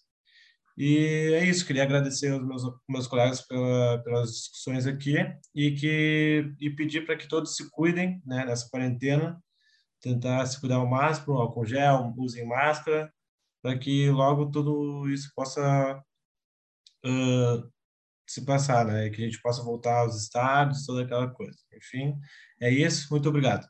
E 0.77 1.33
é 1.33 1.43
isso, 1.43 1.65
queria 1.65 1.83
agradecer 1.83 2.31
aos 2.31 2.45
meus, 2.45 2.63
meus 2.87 3.05
colegas 3.05 3.41
pela, 3.41 4.01
pelas 4.01 4.31
discussões 4.31 4.87
aqui 4.87 5.15
e, 5.53 5.71
que, 5.71 6.53
e 6.59 6.69
pedir 6.69 7.05
para 7.05 7.17
que 7.17 7.27
todos 7.27 7.55
se 7.55 7.69
cuidem 7.69 8.21
né, 8.25 8.45
nessa 8.45 8.69
quarentena 8.69 9.37
tentar 10.01 10.45
se 10.45 10.59
cuidar 10.59 10.75
ao 10.77 10.87
máximo, 10.87 11.37
álcool 11.37 11.65
gel, 11.65 12.13
usem 12.17 12.45
máscara, 12.45 13.13
para 13.61 13.77
que 13.77 14.09
logo 14.09 14.49
tudo 14.51 15.09
isso 15.09 15.31
possa 15.35 16.03
uh, 17.05 17.71
se 18.27 18.45
passar, 18.45 18.85
né? 18.85 19.09
Que 19.09 19.23
a 19.23 19.25
gente 19.25 19.41
possa 19.41 19.63
voltar 19.63 19.99
aos 20.01 20.15
estados, 20.21 20.85
toda 20.85 21.03
aquela 21.03 21.29
coisa. 21.29 21.57
Enfim, 21.73 22.15
é 22.61 22.69
isso. 22.71 23.07
Muito 23.11 23.29
obrigado. 23.29 23.67